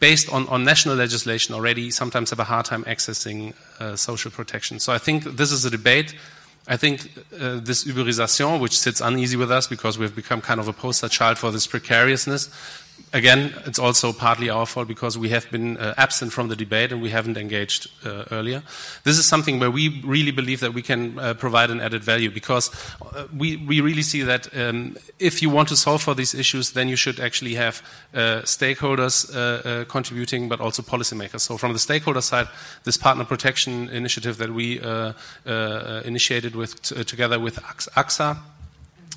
[0.00, 4.80] based on, on national legislation already, sometimes have a hard time accessing uh, social protection.
[4.80, 6.14] So I think this is a debate.
[6.68, 7.10] I think
[7.40, 11.08] uh, this Uberisation, which sits uneasy with us because we've become kind of a poster
[11.08, 12.50] child for this precariousness,
[13.12, 16.92] again, it's also partly our fault because we have been uh, absent from the debate
[16.92, 18.62] and we haven't engaged uh, earlier.
[19.04, 22.30] This is something where we really believe that we can uh, provide an added value
[22.30, 22.70] because
[23.00, 26.72] uh, we, we really see that um, if you want to solve for these issues,
[26.72, 27.82] then you should actually have
[28.14, 31.40] uh, stakeholders uh, contributing, but also policymakers.
[31.40, 32.48] So, from the stakeholder side,
[32.84, 34.80] this partner protection initiative that we
[36.04, 38.38] initiated with, together with AXA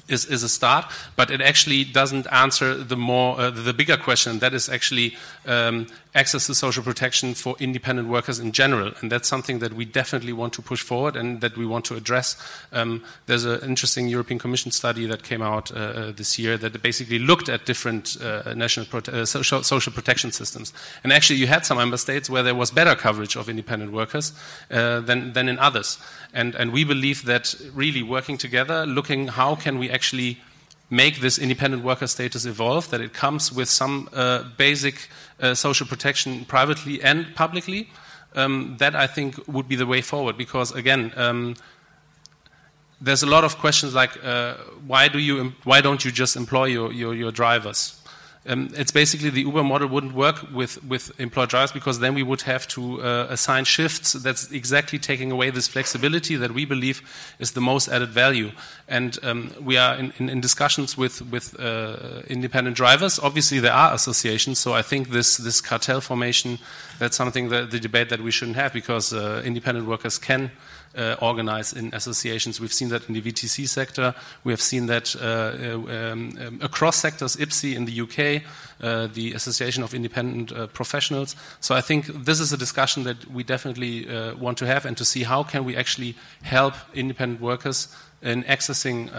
[0.08, 0.86] is, is a start,
[1.16, 4.39] but it actually doesn't answer the more uh, the bigger question.
[4.39, 9.28] That is actually um, access to social protection for independent workers in general, and that's
[9.28, 12.36] something that we definitely want to push forward and that we want to address.
[12.72, 16.82] Um, there's an interesting European Commission study that came out uh, uh this year that
[16.82, 21.47] basically looked at different uh, national prote- uh, social, social, protection systems, and actually you
[21.47, 24.34] had some member states where there was better coverage of independent workers
[24.72, 25.97] uh, than than in others,
[26.34, 30.38] and and we believe that really working together, looking how can we actually
[30.93, 35.87] make this independent worker status evolve, that it comes with some uh, basic uh, social
[35.87, 37.89] protection privately and publicly,
[38.35, 40.37] um, that I think would be the way forward.
[40.37, 41.55] Because again, um,
[43.01, 44.53] there's a lot of questions like uh,
[44.87, 47.99] why do you why don't you just employ your, your, your drivers?
[48.45, 52.23] Um, it's basically the Uber model wouldn't work with, with employed drivers because then we
[52.23, 54.13] would have to uh, assign shifts.
[54.13, 57.01] That's exactly taking away this flexibility that we believe
[57.39, 58.51] is the most added value.
[58.87, 63.17] And um, we are in, in, in, discussions with, with uh, independent drivers.
[63.17, 66.59] Obviously, there are associations, so I think this, this cartel formation,
[66.99, 70.51] that's something that the debate that we shouldn't have because uh, independent workers can
[70.97, 72.59] uh, organize in associations.
[72.59, 74.13] We've seen that in the VTC sector.
[74.43, 78.43] We have seen that uh, uh um, um, across sectors, IPSI in the UK,
[78.81, 81.35] uh, the Association of Independent uh, Professionals.
[81.59, 84.97] So I think this is a discussion that we definitely uh, want to have and
[84.97, 87.87] to see how can we actually help independent workers
[88.21, 89.09] in accessing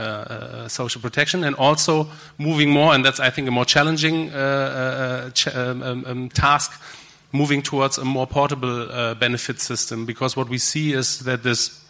[0.70, 2.08] social protection and also
[2.38, 6.72] moving more, and that's I think a more challenging ch um, um, um task
[7.35, 11.80] moving towards a more portable uh, benefit system because what we see is that this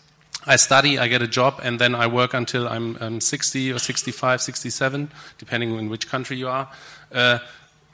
[0.47, 3.79] I study, I get a job, and then I work until I'm, I'm 60 or
[3.79, 6.69] 65, 67, depending on which country you are.
[7.11, 7.39] Uh,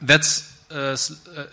[0.02, 0.96] that's uh,
[1.36, 1.44] uh,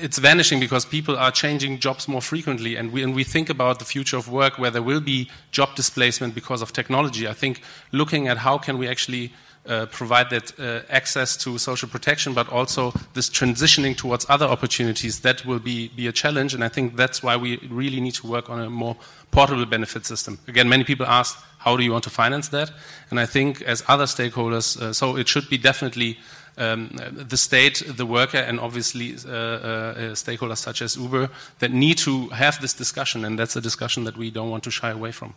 [0.00, 3.78] it's vanishing because people are changing jobs more frequently, and we, and we think about
[3.78, 7.28] the future of work where there will be job displacement because of technology.
[7.28, 9.32] I think looking at how can we actually
[9.66, 15.20] uh, provide that uh, access to social protection, but also this transitioning towards other opportunities,
[15.20, 16.54] that will be, be a challenge.
[16.54, 18.96] And I think that's why we really need to work on a more
[19.30, 20.38] portable benefit system.
[20.46, 22.70] Again, many people ask, how do you want to finance that?
[23.10, 26.18] And I think as other stakeholders, uh, so it should be definitely
[26.56, 31.98] um, the state, the worker, and obviously uh, uh, stakeholders such as Uber that need
[31.98, 35.10] to have this discussion, and that's a discussion that we don't want to shy away
[35.10, 35.34] from.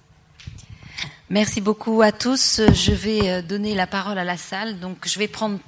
[1.29, 2.61] Merci beaucoup à tous.
[2.71, 4.79] Je vais euh, donner la parole à la salle.
[4.79, 5.59] Donc, je vais prendre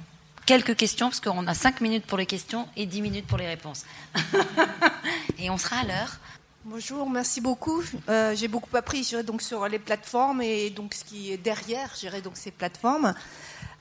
[0.46, 3.46] quelques questions parce qu'on a 5 minutes pour les questions et 10 minutes pour les
[3.46, 3.84] réponses.
[5.38, 6.16] et on sera à l'heure.
[6.64, 7.82] Bonjour, merci beaucoup.
[8.08, 11.90] Euh, j'ai beaucoup appris donc sur les plateformes et donc ce qui est derrière,
[12.24, 13.14] donc ces plateformes.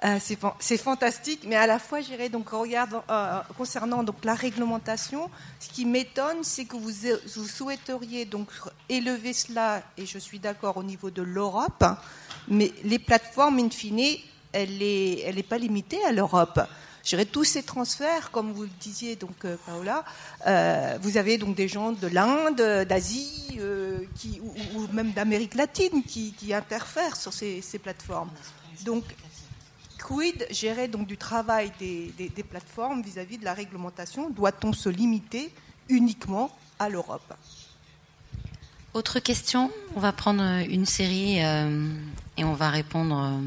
[0.05, 0.17] Euh,
[0.59, 5.29] c'est fantastique, mais à la fois, j'irai donc euh, concernant donc la réglementation.
[5.59, 8.47] Ce qui m'étonne, c'est que vous, souhaiteriez donc
[8.87, 11.83] élever cela, et je suis d'accord au niveau de l'Europe,
[12.47, 14.17] mais les plateformes, in fine,
[14.53, 16.61] elle n'est pas limitée à l'Europe.
[17.03, 20.05] J'irai tous ces transferts, comme vous le disiez, donc euh, Paola,
[21.01, 23.59] vous avez donc des gens de l'Inde, d'Asie,
[24.75, 28.29] ou, même d'Amérique latine qui, qui, interfèrent sur ces, ces plateformes.
[28.85, 29.03] Donc,
[29.99, 35.51] quid gérer donc du travail des, plateformes vis-à-vis de la réglementation Doit-on se limiter
[35.89, 37.33] uniquement à l'Europe?
[38.93, 39.71] Autre question?
[39.95, 41.93] On va prendre une série euh,
[42.37, 43.39] et on va répondre euh,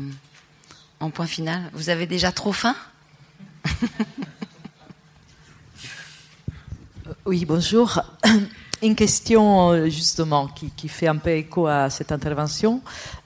[1.01, 1.71] en point final.
[1.73, 2.77] Vous avez déjà trop faim?
[7.25, 8.03] Oui, bonjour.
[8.83, 12.81] Une question euh, justement qui, fait un peu écho à cette intervention.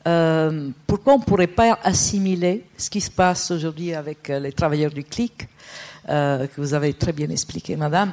[0.06, 4.52] Euh, pourquoi on ne pourrait pas assimiler ce qui se passe aujourd'hui avec euh, les
[4.52, 5.48] travailleurs du clic,
[6.06, 8.12] que vous avez très bien expliqué, madame,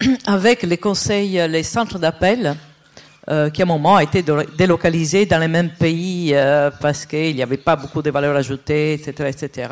[0.26, 2.56] avec les conseils, les centres d'appel
[3.30, 4.24] euh, qui à un moment a été
[4.58, 8.94] délocalisé dans les mêmes pays euh, parce qu'il n'y avait pas beaucoup de valeur ajoutée,
[8.94, 9.68] etc., etc.,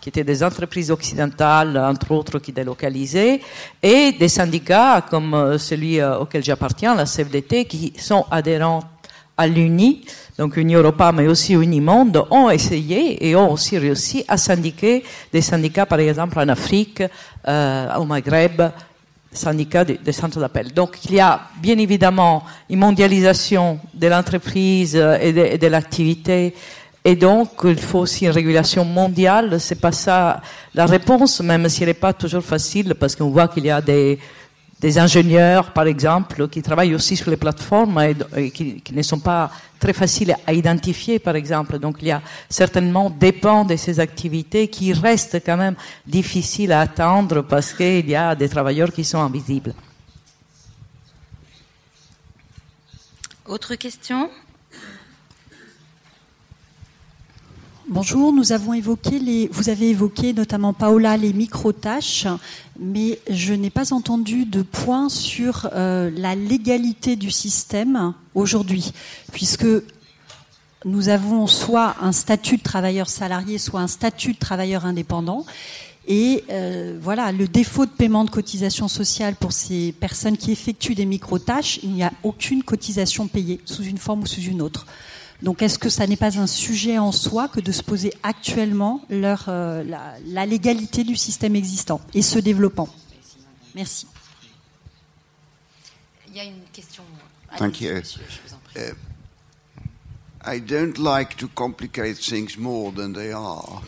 [0.00, 3.42] qui étaient des entreprises occidentales, entre autres, qui délocalisaient,
[3.82, 8.80] et des syndicats comme euh, celui auquel j'appartiens, la CFDT, qui sont adhérents
[9.36, 10.06] à l'UNI,
[10.38, 15.42] donc Union Européenne, mais aussi Unimonde, ont essayé et ont aussi réussi à syndiquer des
[15.42, 17.02] syndicats, par exemple, en Afrique,
[17.46, 18.62] au Maghreb,
[19.34, 20.72] syndicats des, centres d'appel.
[20.72, 26.54] Donc il y a bien évidemment une mondialisation de l'entreprise et de, l'activité.
[27.06, 29.60] Et donc, il faut aussi une régulation mondiale.
[29.60, 30.40] C'est pas ça
[30.74, 33.82] la réponse, même si elle n'est pas toujours facile, parce qu'on voit qu'il y a
[33.82, 34.18] des,
[34.80, 38.00] des ingénieurs, par exemple, qui travaillent aussi sur les plateformes
[38.36, 41.78] et, qui, ne sont pas très faciles à identifier, par exemple.
[41.78, 46.72] Donc il y a certainement des pans de ces activités qui restent quand même difficiles
[46.72, 49.74] à atteindre parce qu'il y a des travailleurs qui sont invisibles.
[53.46, 54.30] Autre question?
[57.86, 62.26] Bonjour, nous avons évoqué les, vous avez évoqué notamment Paola les micro-tâches,
[62.80, 68.90] mais je n'ai pas entendu de point sur euh, la légalité du système aujourd'hui,
[69.32, 69.66] puisque
[70.86, 75.44] nous avons soit un statut de travailleur salarié, soit un statut de travailleur indépendant.
[76.08, 80.94] Et euh, voilà, le défaut de paiement de cotisation sociale pour ces personnes qui effectuent
[80.94, 84.86] des micro-tâches, il n'y a aucune cotisation payée, sous une forme ou sous une autre.
[85.42, 89.02] Donc est-ce que ça n'est pas un sujet en soi que de se poser actuellement
[89.10, 92.88] leur, euh, la, la légalité du système existant et se développant?
[93.74, 94.06] Merci.
[96.28, 97.02] Il y a une question.
[97.58, 98.02] Thank you.
[98.76, 98.94] Uh,
[100.44, 103.82] I don't like to complicate things more than they are.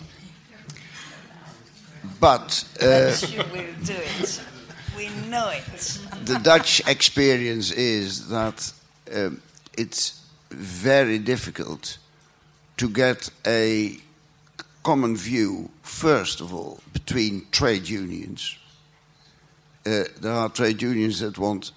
[2.21, 4.41] But uh, you will do it.
[4.97, 5.99] We know it.
[6.25, 8.73] the Dutch experience is that
[9.15, 9.41] um,
[9.77, 10.16] it's
[10.51, 11.99] very difficult
[12.77, 13.99] to get a
[14.83, 18.57] common view, first of all, between trade unions.
[19.85, 21.73] Uh, there are trade unions that want,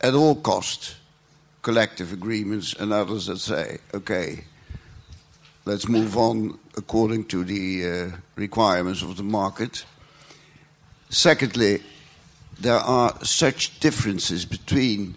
[0.00, 0.96] at all cost,
[1.62, 4.44] collective agreements, and others that say, okay,
[5.64, 9.84] let's move on according to the uh, requirements of the market.
[11.08, 11.82] Secondly,
[12.60, 15.14] there are such differences between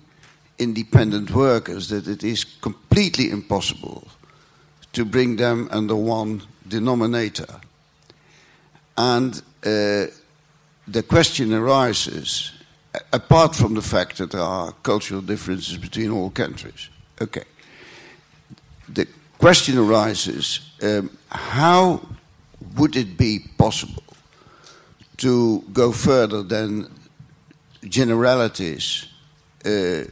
[0.60, 4.08] independent workers that it is completely impossible
[4.94, 7.48] to bring them under one denominator.
[8.98, 10.08] And uh,
[10.88, 12.52] the question arises,
[13.14, 16.90] apart from the fact that there are cultural differences between all countries.
[17.22, 17.44] Okay.
[18.90, 22.02] The question arises um, how
[22.76, 24.04] would it be possible
[25.18, 26.90] to go further than
[27.84, 29.08] generalities
[29.66, 30.04] uh,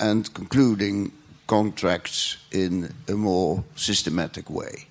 [0.00, 1.12] and concluding
[1.46, 4.86] contracts in a more systematic way.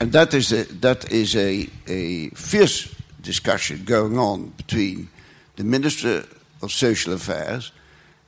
[0.00, 5.08] And that is a, that is a, a fierce discussion going on between
[5.56, 6.24] the Minister
[6.62, 7.72] of Social Affairs,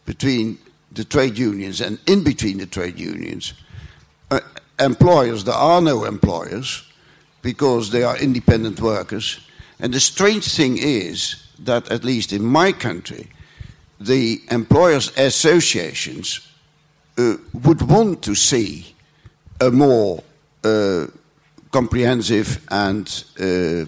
[0.07, 0.59] between
[0.93, 3.55] the trade unions, and in between the trade unions.
[4.31, 4.41] Uh,
[4.81, 6.85] employers, there are no employers
[7.43, 9.41] because they are independent workers.
[9.79, 13.29] And the strange thing is that, at least in my country,
[14.01, 16.41] the employers' associations
[17.17, 18.95] uh, would want to see
[19.61, 20.23] a more
[20.65, 21.07] uh,
[21.71, 23.85] comprehensive and uh,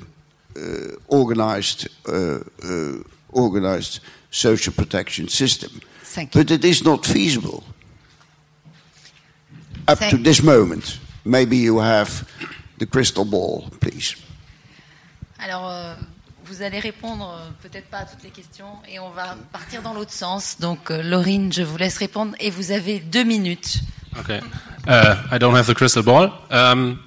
[0.57, 4.01] uh, organized, uh, uh, organized
[4.31, 5.81] social protection system.
[6.03, 6.43] Thank you.
[6.43, 7.63] But it is not feasible
[9.87, 10.99] up to this moment.
[11.25, 12.29] Maybe you have
[12.79, 14.17] the crystal ball, please.
[15.39, 15.95] Alors, euh,
[16.45, 19.95] vous allez répondre euh, peut-être pas à toutes les questions et on va partir dans
[19.95, 20.57] l'autre sens.
[20.61, 23.81] Donc, euh, Laurine, je vous laisse répondre et vous avez deux minutes.
[24.19, 24.41] Okay.
[24.89, 26.33] Uh, I don't have the crystal ball.
[26.51, 26.99] Um,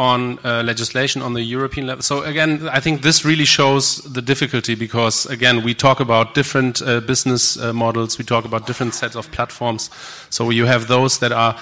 [0.00, 2.02] on uh, legislation on the European level.
[2.02, 6.80] So again, I think this really shows the difficulty because again, we talk about different
[6.80, 8.18] uh, business uh, models.
[8.18, 9.90] We talk about different sets of platforms.
[10.30, 11.54] So you have those that are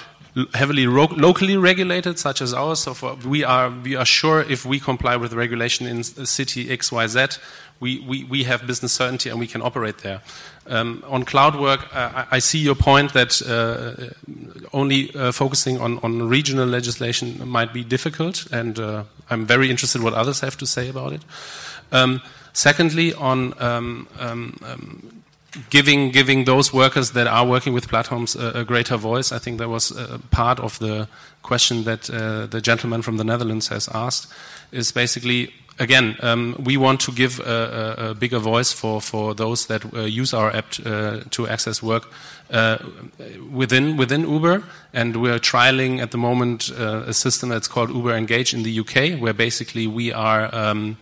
[0.53, 2.79] heavily locally regulated, such as ours.
[2.79, 6.91] So for, we are we are sure if we comply with regulation in city X
[6.91, 7.27] Y Z,
[7.79, 10.21] we, we, we have business certainty and we can operate there.
[10.67, 14.13] Um, on cloud work, uh, I I see your point that uh,
[14.71, 20.01] only uh, focusing on, on regional legislation might be difficult, and uh, I'm very interested
[20.01, 21.21] what others have to say about it.
[21.91, 22.21] Um,
[22.53, 25.18] secondly, on um, um, um,
[25.69, 29.31] giving giving those workers that are working with platforms a, a greater voice.
[29.31, 29.91] I think that was
[30.31, 31.07] part of the
[31.41, 34.27] question that uh, the gentleman from the Netherlands has asked.
[34.71, 39.33] Is basically again um, we want to give a, a, a bigger voice for for
[39.33, 42.07] those that uh, use our app uh, to access work.
[42.51, 42.77] Uh,
[43.51, 48.15] within within Uber, and we're trialing at the moment uh, a system that's called Uber
[48.15, 50.97] Engage in the UK, where basically we are um,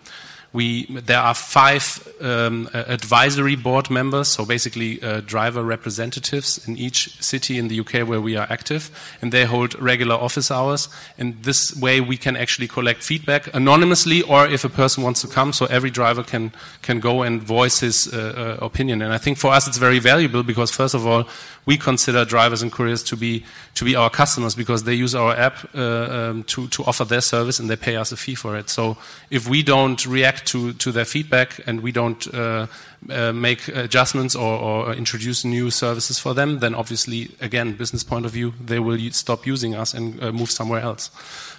[0.53, 6.77] we, there are five um, uh, advisory board members, so basically uh, driver representatives in
[6.77, 8.89] each city in the UK where we are active,
[9.21, 10.89] and they hold regular office hours.
[11.17, 15.27] And this way, we can actually collect feedback anonymously, or if a person wants to
[15.27, 19.01] come, so every driver can can go and voice his uh, uh, opinion.
[19.01, 21.27] And I think for us, it's very valuable because first of all,
[21.65, 23.43] we consider drivers and couriers to be
[23.75, 27.21] to be our customers because they use our app uh, um, to to offer their
[27.21, 28.69] service and they pay us a fee for it.
[28.69, 28.97] So
[29.29, 32.67] if we don't react to to their feedback and we don't uh,
[33.09, 38.25] uh, make adjustments or, or introduce new services for them, then obviously, again, business point
[38.25, 41.11] of view, they will stop using us and uh, move somewhere else.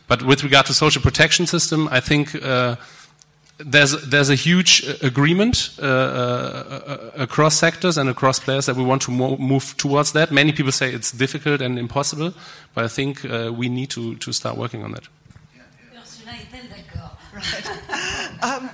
[0.07, 2.35] But with regard to social protection system, I think.
[2.35, 2.76] Uh,
[3.59, 8.76] there's there's a huge uh, agreement uh, uh, uh, across sectors and across players that
[8.76, 10.30] we want to mo- move towards that.
[10.30, 12.34] Many people say it's difficult and impossible,
[12.75, 15.09] but I think uh, we need to to start working on that.
[18.43, 18.71] Um,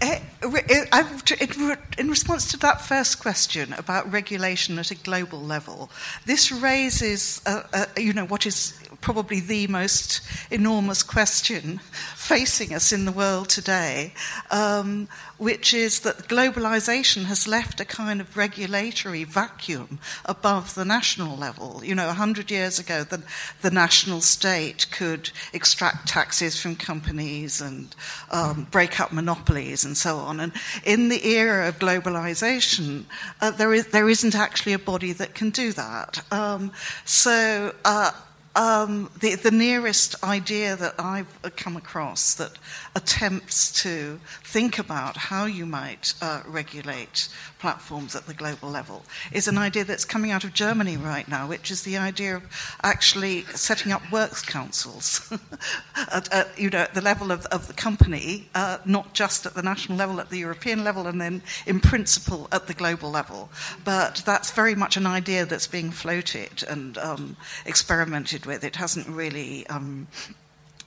[0.00, 5.40] eh, eh, I- in in response to that first question about regulation at a global
[5.40, 5.90] level,
[6.26, 10.20] this raises, uh, uh, you know, what is probably the most
[10.50, 11.80] enormous question
[12.24, 14.10] facing us in the world today,
[14.50, 15.06] um,
[15.36, 21.82] which is that globalization has left a kind of regulatory vacuum above the national level.
[21.84, 23.22] You know, 100 years ago, the,
[23.60, 27.94] the national state could extract taxes from companies and
[28.30, 30.40] um, break up monopolies and so on.
[30.40, 30.52] And
[30.82, 33.04] in the era of globalization,
[33.42, 36.24] uh, there, is, there isn't actually a body that can do that.
[36.32, 36.72] Um,
[37.04, 38.12] so, uh,
[38.56, 41.26] um, the, the nearest idea that I've
[41.56, 42.52] come across that
[42.94, 47.28] attempts to think about how you might uh, regulate
[47.58, 49.02] platforms at the global level
[49.32, 52.42] is an idea that's coming out of Germany right now, which is the idea of
[52.82, 55.32] actually setting up works councils
[56.12, 59.54] at, at, you know, at the level of, of the company, uh, not just at
[59.54, 63.48] the national level, at the European level, and then in principle at the global level.
[63.82, 68.64] But that's very much an idea that's being floated and um, experimented with.
[68.64, 69.66] It hasn't really.
[69.68, 70.06] Um,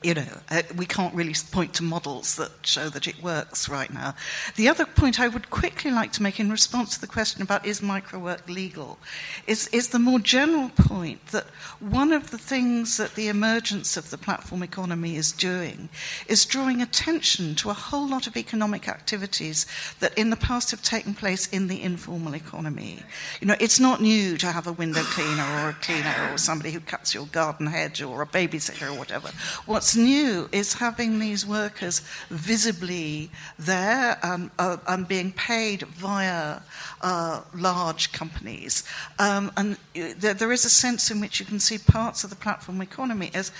[0.03, 3.91] you know, uh, we can't really point to models that show that it works right
[3.91, 4.13] now.
[4.55, 7.65] The other point I would quickly like to make in response to the question about
[7.65, 8.99] is microwork legal
[9.47, 11.45] is, is the more general point that
[11.79, 15.89] one of the things that the emergence of the platform economy is doing
[16.27, 19.65] is drawing attention to a whole lot of economic activities
[19.99, 22.99] that in the past have taken place in the informal economy.
[23.41, 26.71] You know, it's not new to have a window cleaner or a cleaner or somebody
[26.71, 29.29] who cuts your garden hedge or a babysitter or whatever.
[29.65, 36.59] What's What's new is having these workers visibly there and, uh, and being paid via
[36.99, 38.83] uh, large companies.
[39.17, 42.35] Um, and there, there is a sense in which you can see parts of the
[42.35, 43.53] platform economy as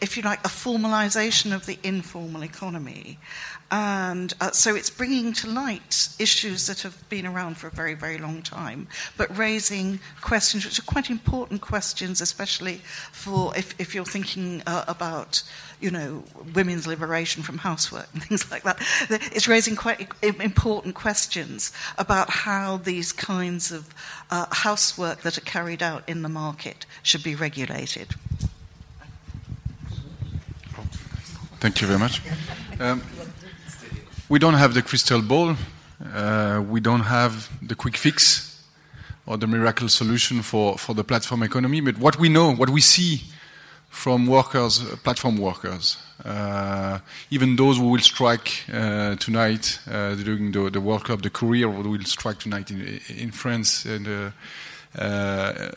[0.00, 3.18] if you like, a formalization of the informal economy.
[3.70, 7.94] And uh, so it's bringing to light issues that have been around for a very,
[7.94, 12.80] very long time, but raising questions which are quite important questions, especially
[13.12, 15.44] for if, if you're thinking uh, about,
[15.80, 18.78] you know, women's liberation from housework and things like that.
[19.08, 23.94] It's raising quite important questions about how these kinds of
[24.32, 28.16] uh, housework that are carried out in the market should be regulated.
[31.60, 32.22] Thank you very much.
[32.80, 33.02] Um,
[34.30, 35.56] we don't have the crystal ball.
[36.14, 38.62] Uh, we don't have the quick fix
[39.26, 41.80] or the miracle solution for, for the platform economy.
[41.80, 43.22] But what we know, what we see
[43.88, 47.00] from workers, uh, platform workers, uh,
[47.30, 51.68] even those who will strike uh, tonight uh, during the, the, World Cup, the Courier
[51.68, 54.32] who will strike tonight in, in France, and
[54.96, 55.70] uh,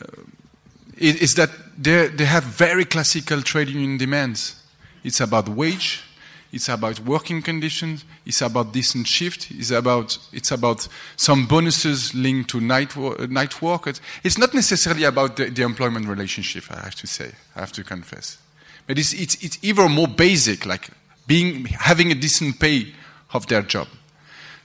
[0.96, 4.62] is that they have very classical trade union demands.
[5.02, 6.04] It's about wage,
[6.52, 8.04] it's about working conditions.
[8.26, 9.50] It's about decent shift.
[9.50, 13.86] It's about, it's about some bonuses linked to night, night work.
[14.22, 17.32] It's not necessarily about the, the employment relationship, I have to say.
[17.54, 18.38] I have to confess.
[18.86, 20.88] But it's, it's, it's even more basic, like
[21.26, 22.94] being, having a decent pay
[23.32, 23.88] of their job.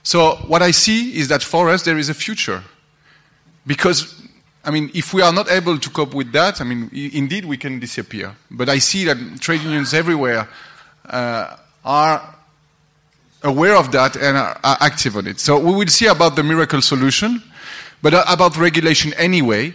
[0.02, 2.62] So what I see is that for us, there is a future.
[3.66, 4.20] Because
[4.64, 7.56] I mean, if we are not able to cope with that, I mean, indeed we
[7.56, 8.36] can disappear.
[8.50, 10.48] But I see that trade unions everywhere
[11.06, 12.36] uh, are
[13.42, 15.40] aware of that and are, are, active on it.
[15.40, 17.42] So we will see about the miracle solution,
[18.02, 19.74] but uh, about regulation anyway.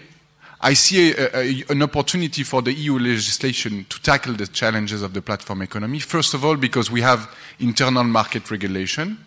[0.61, 5.13] I see a, a, an opportunity for the EU legislation to tackle the challenges of
[5.13, 5.99] the platform economy.
[5.99, 7.29] First of all, because we have
[7.59, 9.17] internal market regulation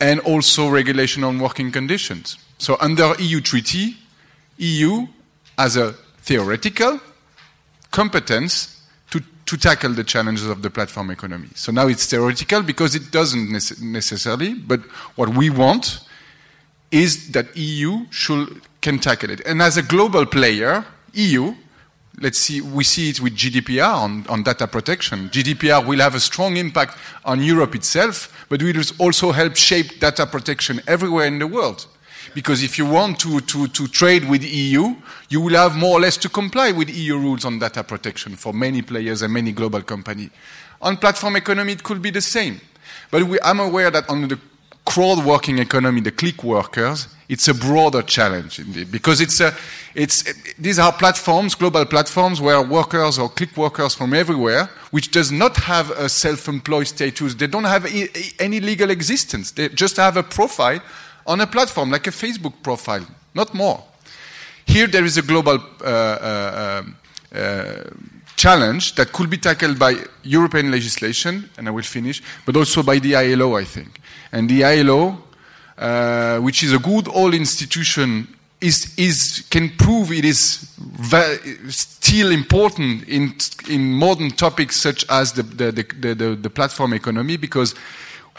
[0.00, 2.38] and also regulation on working conditions.
[2.58, 3.96] So under EU treaty,
[4.58, 5.06] EU
[5.58, 5.92] has a
[6.22, 7.00] theoretical
[7.90, 8.79] competence
[9.50, 11.48] to tackle the challenges of the platform economy.
[11.56, 13.50] So now it's theoretical because it doesn't
[13.82, 14.80] necessarily, but
[15.16, 15.98] what we want
[16.92, 19.40] is that EU should, can tackle it.
[19.40, 21.56] And as a global player, EU,
[22.20, 25.28] let's see, we see it with GDPR on, on data protection.
[25.30, 30.26] GDPR will have a strong impact on Europe itself, but will also help shape data
[30.26, 31.88] protection everywhere in the world.
[32.34, 34.94] Because if you want to, to, to trade with the EU,
[35.28, 38.52] you will have more or less to comply with EU rules on data protection for
[38.52, 40.30] many players and many global companies.
[40.82, 42.60] On platform economy, it could be the same.
[43.10, 44.38] But we, I'm aware that on the
[44.84, 49.54] crowd working economy, the click workers, it's a broader challenge indeed, because it's a,
[49.94, 50.24] it's,
[50.58, 55.56] these are platforms, global platforms, where workers or click workers from everywhere, which does not
[55.56, 57.86] have a self-employed status, they don't have
[58.40, 59.52] any legal existence.
[59.52, 60.80] They just have a profile
[61.26, 63.82] on a platform like a Facebook profile, not more.
[64.66, 66.82] Here there is a global uh, uh,
[67.34, 67.84] uh,
[68.36, 72.98] challenge that could be tackled by European legislation, and I will finish, but also by
[72.98, 74.00] the ILO, I think.
[74.32, 75.18] And the ILO,
[75.76, 78.28] uh, which is a good old institution
[78.60, 80.70] is, is, can prove it is
[81.68, 83.34] still important in,
[83.68, 87.74] in modern topics such as the, the, the, the platform economy because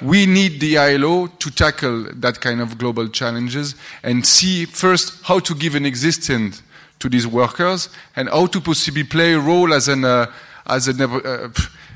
[0.01, 5.39] we need the ILO to tackle that kind of global challenges and see first how
[5.39, 6.63] to give an existence
[6.99, 10.31] to these workers and how to possibly play a role as an uh,
[10.67, 11.49] as an uh,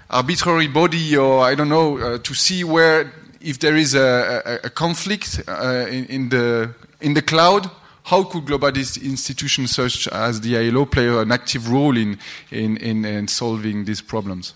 [0.10, 3.12] arbitrary body or I don't know uh, to see where
[3.42, 7.70] if there is a, a, a conflict uh, in, in, the in the cloud
[8.04, 12.20] how could globalist institutions such as the ILO play an active role in,
[12.52, 14.54] in, in, in solving these problems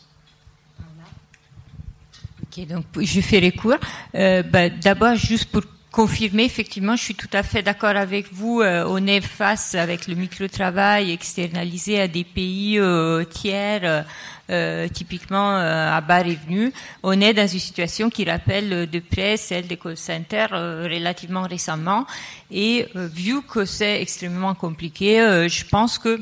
[2.66, 3.78] Donc je ferai court.
[4.16, 5.62] Euh, bah, D'abord, juste pour
[5.92, 8.62] confirmer, effectivement, je suis tout à fait d'accord avec vous.
[8.62, 14.06] Euh, on est face avec le micro-travail externalisé à des pays euh, tiers,
[14.50, 16.72] euh, typiquement euh, à bas revenus.
[17.02, 21.44] On est dans une situation qui rappelle de près celle des call centers euh, relativement
[21.44, 22.06] récemment.
[22.52, 25.18] Et vu que c'est extrêmement compliqué,
[25.48, 26.20] je pense que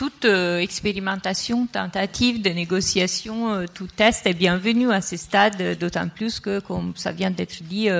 [0.00, 5.74] toute euh, expérimentation, tentative de négociation, euh, tout test est bienvenu à ce stade, euh,
[5.74, 7.90] d'autant plus que, comme ça vient d'être dit,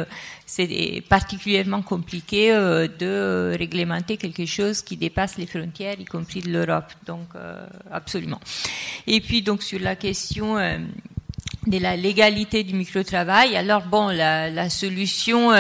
[0.47, 6.91] c'est particulièrement compliqué de réglementer quelque chose qui dépasse les frontières, y compris de l'Europe.
[7.05, 7.29] Donc,
[7.93, 8.41] absolument.
[9.07, 13.57] Et puis, donc, sur la question de la légalité du microtravail.
[13.57, 15.53] Alors bon, la, la solution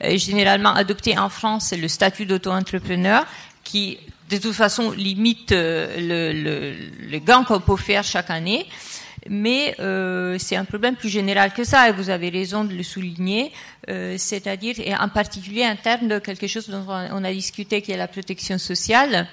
[0.00, 3.26] généralement adoptée en France, c'est le statut d'auto-entrepreneur
[3.64, 3.98] qui
[4.32, 6.74] de toute façon limite euh,
[7.10, 8.66] le, gain qu'on peut faire chaque année.
[9.28, 12.82] Mais euh, c'est un problème plus général que ça, et vous avez raison de le
[12.82, 13.52] souligner,
[13.88, 17.92] euh, c'est-à-dire, et en particulier en termes de quelque chose dont on a discuté, qui
[17.92, 19.28] est la protection sociale.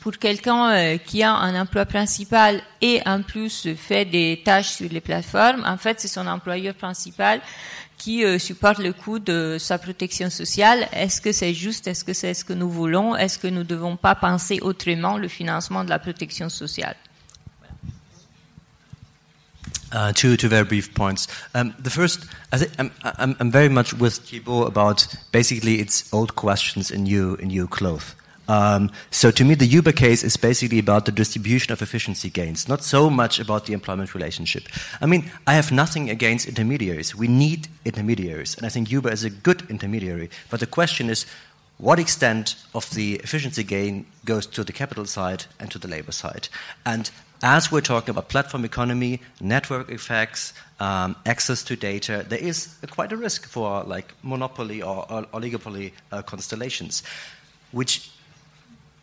[0.00, 5.00] Pour quelqu'un qui a un emploi principal et en plus fait des tâches sur les
[5.00, 7.40] plateformes, en fait, c'est son employeur principal
[8.06, 10.86] qui euh, supporte le coût de sa protection sociale.
[10.92, 11.88] Est-ce que c'est juste?
[11.88, 13.16] Est-ce que c'est ce que nous voulons?
[13.16, 16.94] Est-ce que nous ne devons pas penser autrement le financement de la protection sociale?
[19.92, 21.26] Uh, two, two very brief points.
[21.52, 26.04] Um, the first, I think I'm, I'm, I'm very much with Thibault about basically it's
[26.12, 28.14] old questions in new, in new clothes.
[28.48, 32.68] Um, so to me, the Uber case is basically about the distribution of efficiency gains,
[32.68, 34.64] not so much about the employment relationship.
[35.00, 37.14] I mean, I have nothing against intermediaries.
[37.14, 40.30] We need intermediaries, and I think Uber is a good intermediary.
[40.50, 41.26] But the question is,
[41.78, 46.12] what extent of the efficiency gain goes to the capital side and to the labor
[46.12, 46.48] side?
[46.86, 47.10] And
[47.42, 53.12] as we're talking about platform economy, network effects, um, access to data, there is quite
[53.12, 57.02] a risk for like monopoly or, or oligopoly uh, constellations,
[57.72, 58.10] which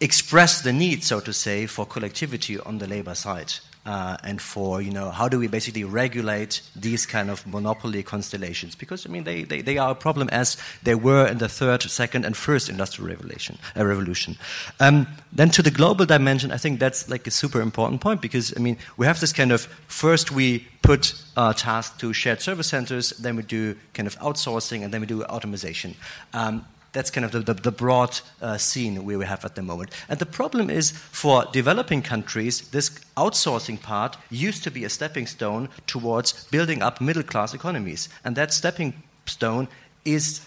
[0.04, 3.54] express the need, so to say, for collectivity on the labor side.
[3.86, 8.76] Uh, and for you know how do we basically regulate these kind of monopoly constellations
[8.76, 11.82] because I mean they, they, they are a problem as they were in the third,
[11.82, 13.58] second, and first industrial revolution.
[13.76, 14.38] Uh, revolution.
[14.80, 18.54] Um, then to the global dimension, I think that's like a super important point because
[18.56, 22.70] I mean we have this kind of first we put uh, tasks to shared service
[22.70, 25.96] centers, then we do kind of outsourcing, and then we do automation.
[26.34, 29.92] Um, that's kind of the, the, the broad uh, scene we have at the moment.
[30.08, 35.28] And the problem is for developing countries, this outsourcing part used to be a stepping
[35.28, 38.10] stone towards building up middle class economies.
[38.24, 38.94] And that stepping
[39.26, 39.68] stone
[40.06, 40.42] is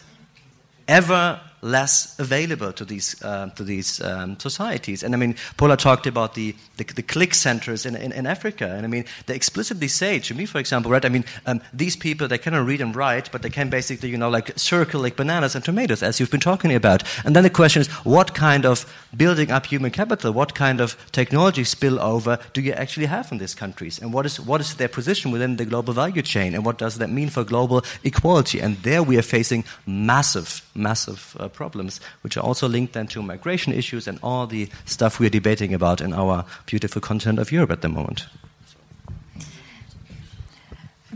[0.89, 5.03] ever less available to these uh, to these um, societies.
[5.03, 8.66] And I mean, Paula talked about the, the, the click centers in, in, in, Africa,
[8.66, 11.05] and I mean, they explicitly say to me, for example, right?
[11.05, 14.19] I mean, um, these people they cannot read and write, but they can basically, you
[14.19, 17.03] know, like circle like bananas and tomatoes, as you've been talking about.
[17.24, 18.85] And then the question is, what kind of
[19.16, 23.55] building up human capital, what kind of technology spillover do you actually have in these
[23.55, 26.78] countries, and what is what is their position within the global value chain, and what
[26.78, 28.61] does that mean for global equality?
[28.61, 31.37] And there we are facing massive, massive.
[31.39, 35.31] Uh, problems, which are also linked then to migration issues and all the stuff we're
[35.31, 38.27] debating about in our beautiful continent of Europe at the moment.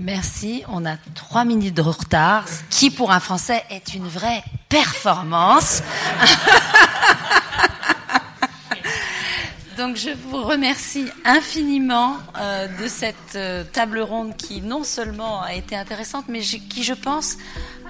[0.00, 0.64] Merci.
[0.68, 5.82] On a trois minutes de retard, ce qui pour un Français est une vraie performance.
[9.76, 15.54] Donc je vous remercie infiniment euh, de cette euh, table ronde qui non seulement a
[15.54, 17.36] été intéressante, mais qui je pense